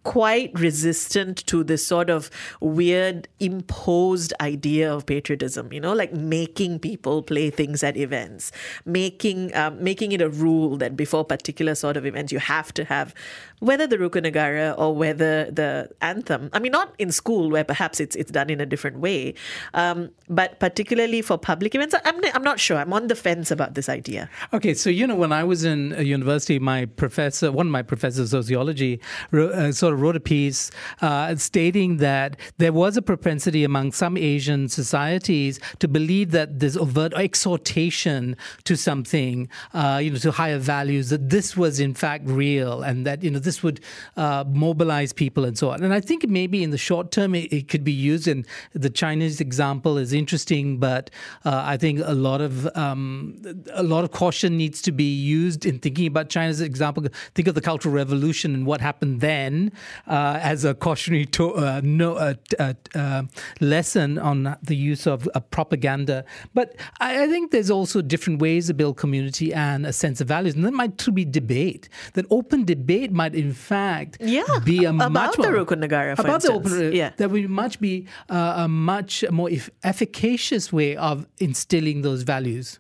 [0.03, 2.31] quite resistant to this sort of
[2.61, 8.51] weird imposed idea of patriotism you know like making people play things at events
[8.85, 12.85] making um, making it a rule that before particular sort of events you have to
[12.85, 13.15] have
[13.61, 18.01] whether the Rukun Negara or whether the anthem i mean not in school where perhaps
[18.01, 19.35] it's it's done in a different way
[19.75, 22.77] um, but particularly for public events I'm, I'm not sure.
[22.77, 24.29] I'm on the fence about this idea.
[24.53, 27.83] Okay, so you know, when I was in a university, my professor, one of my
[27.83, 29.01] professors of sociology,
[29.33, 30.71] uh, sort of wrote a piece
[31.01, 36.77] uh, stating that there was a propensity among some Asian societies to believe that this
[36.77, 42.29] overt exhortation to something, uh, you know, to higher values, that this was in fact
[42.29, 43.81] real, and that you know this would
[44.17, 45.83] uh, mobilize people and so on.
[45.83, 48.91] And I think maybe in the short term it, it could be used, and the
[48.91, 51.11] Chinese example is interesting, but
[51.45, 53.41] uh, I think a lot of um,
[53.73, 57.05] a lot of caution needs to be used in thinking about China's example.
[57.35, 59.73] Think of the Cultural Revolution and what happened then
[60.07, 63.23] as a cautionary to, uh, no, uh, uh, uh,
[63.61, 66.25] lesson on the use of uh, propaganda.
[66.55, 70.29] But I, I think there's also different ways to build community and a sense of
[70.29, 71.89] values, and that might to be debate.
[72.15, 76.17] That open debate might, in fact, Yeah, be a about much the more, Rukun Negara,
[76.17, 77.11] for about the open, Yeah.
[77.17, 82.79] that would much be uh, a much more eff- efficacious way of instilling those values.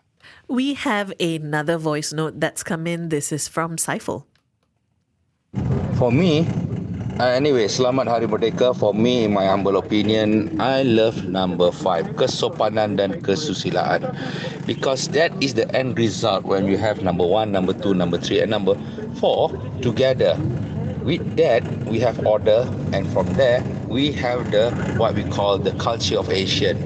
[0.48, 4.24] we have another voice note that's come in this is from Saiful
[5.98, 6.46] For me,
[7.20, 8.72] Uh, anyway, Selamat Hari Merdeka.
[8.72, 14.08] For me, in my humble opinion, I love number five, kesopanan dan kesusilaan.
[14.64, 18.40] Because that is the end result when you have number one, number two, number three,
[18.40, 18.72] and number
[19.20, 19.52] four
[19.84, 20.32] together.
[21.04, 22.64] With that, we have order,
[22.96, 26.80] and from there, we have the what we call the culture of Asian.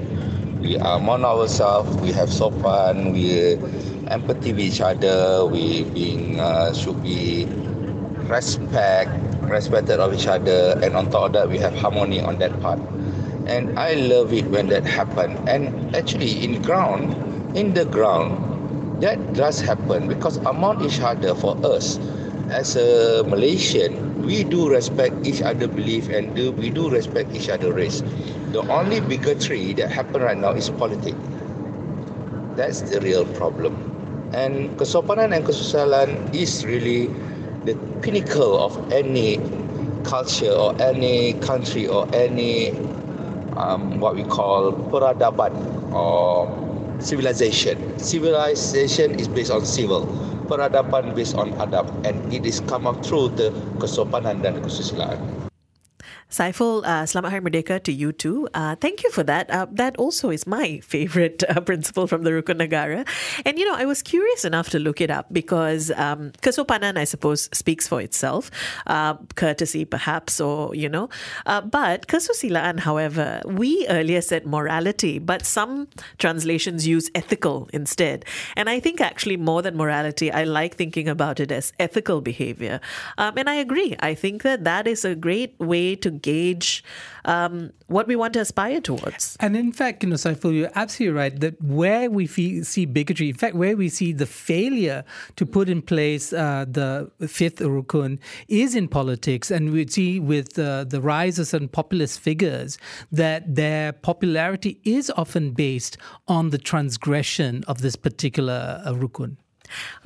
[0.59, 3.55] We are among ourselves, we have sopan, we
[4.11, 7.47] empathy with each other, we being uh, should be
[8.27, 9.11] respect,
[9.41, 12.79] respected of each other, and on top of that, we have harmony on that part.
[13.47, 15.37] And I love it when that happen.
[15.47, 17.13] And actually, in ground,
[17.55, 18.41] in the ground,
[19.01, 21.99] that does happen because among each other for us,
[22.49, 27.49] as a Malaysian, we do respect each other belief and do, we do respect each
[27.49, 28.01] other race.
[28.51, 31.17] The only bigotry that happen right now is politics.
[32.55, 33.75] That's the real problem.
[34.33, 37.11] And kesopanan and kesusalan is really
[37.65, 39.41] the pinnacle of any
[40.03, 42.71] culture or any country or any
[43.57, 45.53] um, what we call peradaban
[45.93, 46.45] or
[46.99, 47.77] civilization.
[47.99, 50.05] Civilization is based on civil.
[50.45, 53.49] Peradaban based on adab and it is come up through the
[53.81, 55.44] kesopanan dan kesusilaan.
[56.29, 58.49] Saiful, uh, Selamat Hari Merdeka to you too.
[58.53, 59.49] Uh, thank you for that.
[59.49, 63.07] Uh, that also is my favorite uh, principle from the Rukun Negara.
[63.45, 67.03] And, you know, I was curious enough to look it up because um, kesopanan, I
[67.03, 68.49] suppose, speaks for itself.
[68.87, 71.09] Uh, courtesy, perhaps, or, you know.
[71.45, 78.25] Uh, but kesusilaan, however, we earlier said morality, but some translations use ethical instead.
[78.57, 82.81] And I think actually more than morality, I like thinking about it as ethical behavior.
[83.19, 83.95] Um, and I agree.
[83.99, 86.83] I think that that is a great way to gauge
[87.25, 89.35] um, what we want to aspire towards.
[89.39, 93.29] And in fact, you know, Saiful, you're absolutely right that where we fee- see bigotry,
[93.29, 95.03] in fact, where we see the failure
[95.35, 99.51] to put in place uh, the fifth rukun is in politics.
[99.51, 102.77] And we see with uh, the rise of certain populist figures
[103.11, 105.97] that their popularity is often based
[106.27, 109.37] on the transgression of this particular uh, rukun.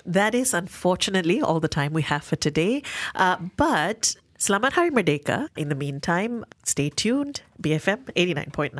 [0.05, 2.83] That is unfortunately all the time we have for today.
[3.15, 5.51] Uh, but Selamat Hari Merdeka.
[5.59, 7.43] In the meantime, stay tuned.
[7.59, 8.71] BFM 89.9.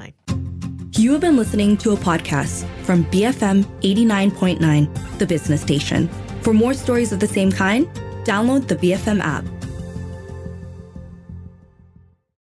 [0.95, 4.63] You have been listening to a podcast from BFM 89.9,
[5.19, 6.07] the business station.
[6.47, 7.91] For more stories of the same kind,
[8.23, 9.43] download the BFM app.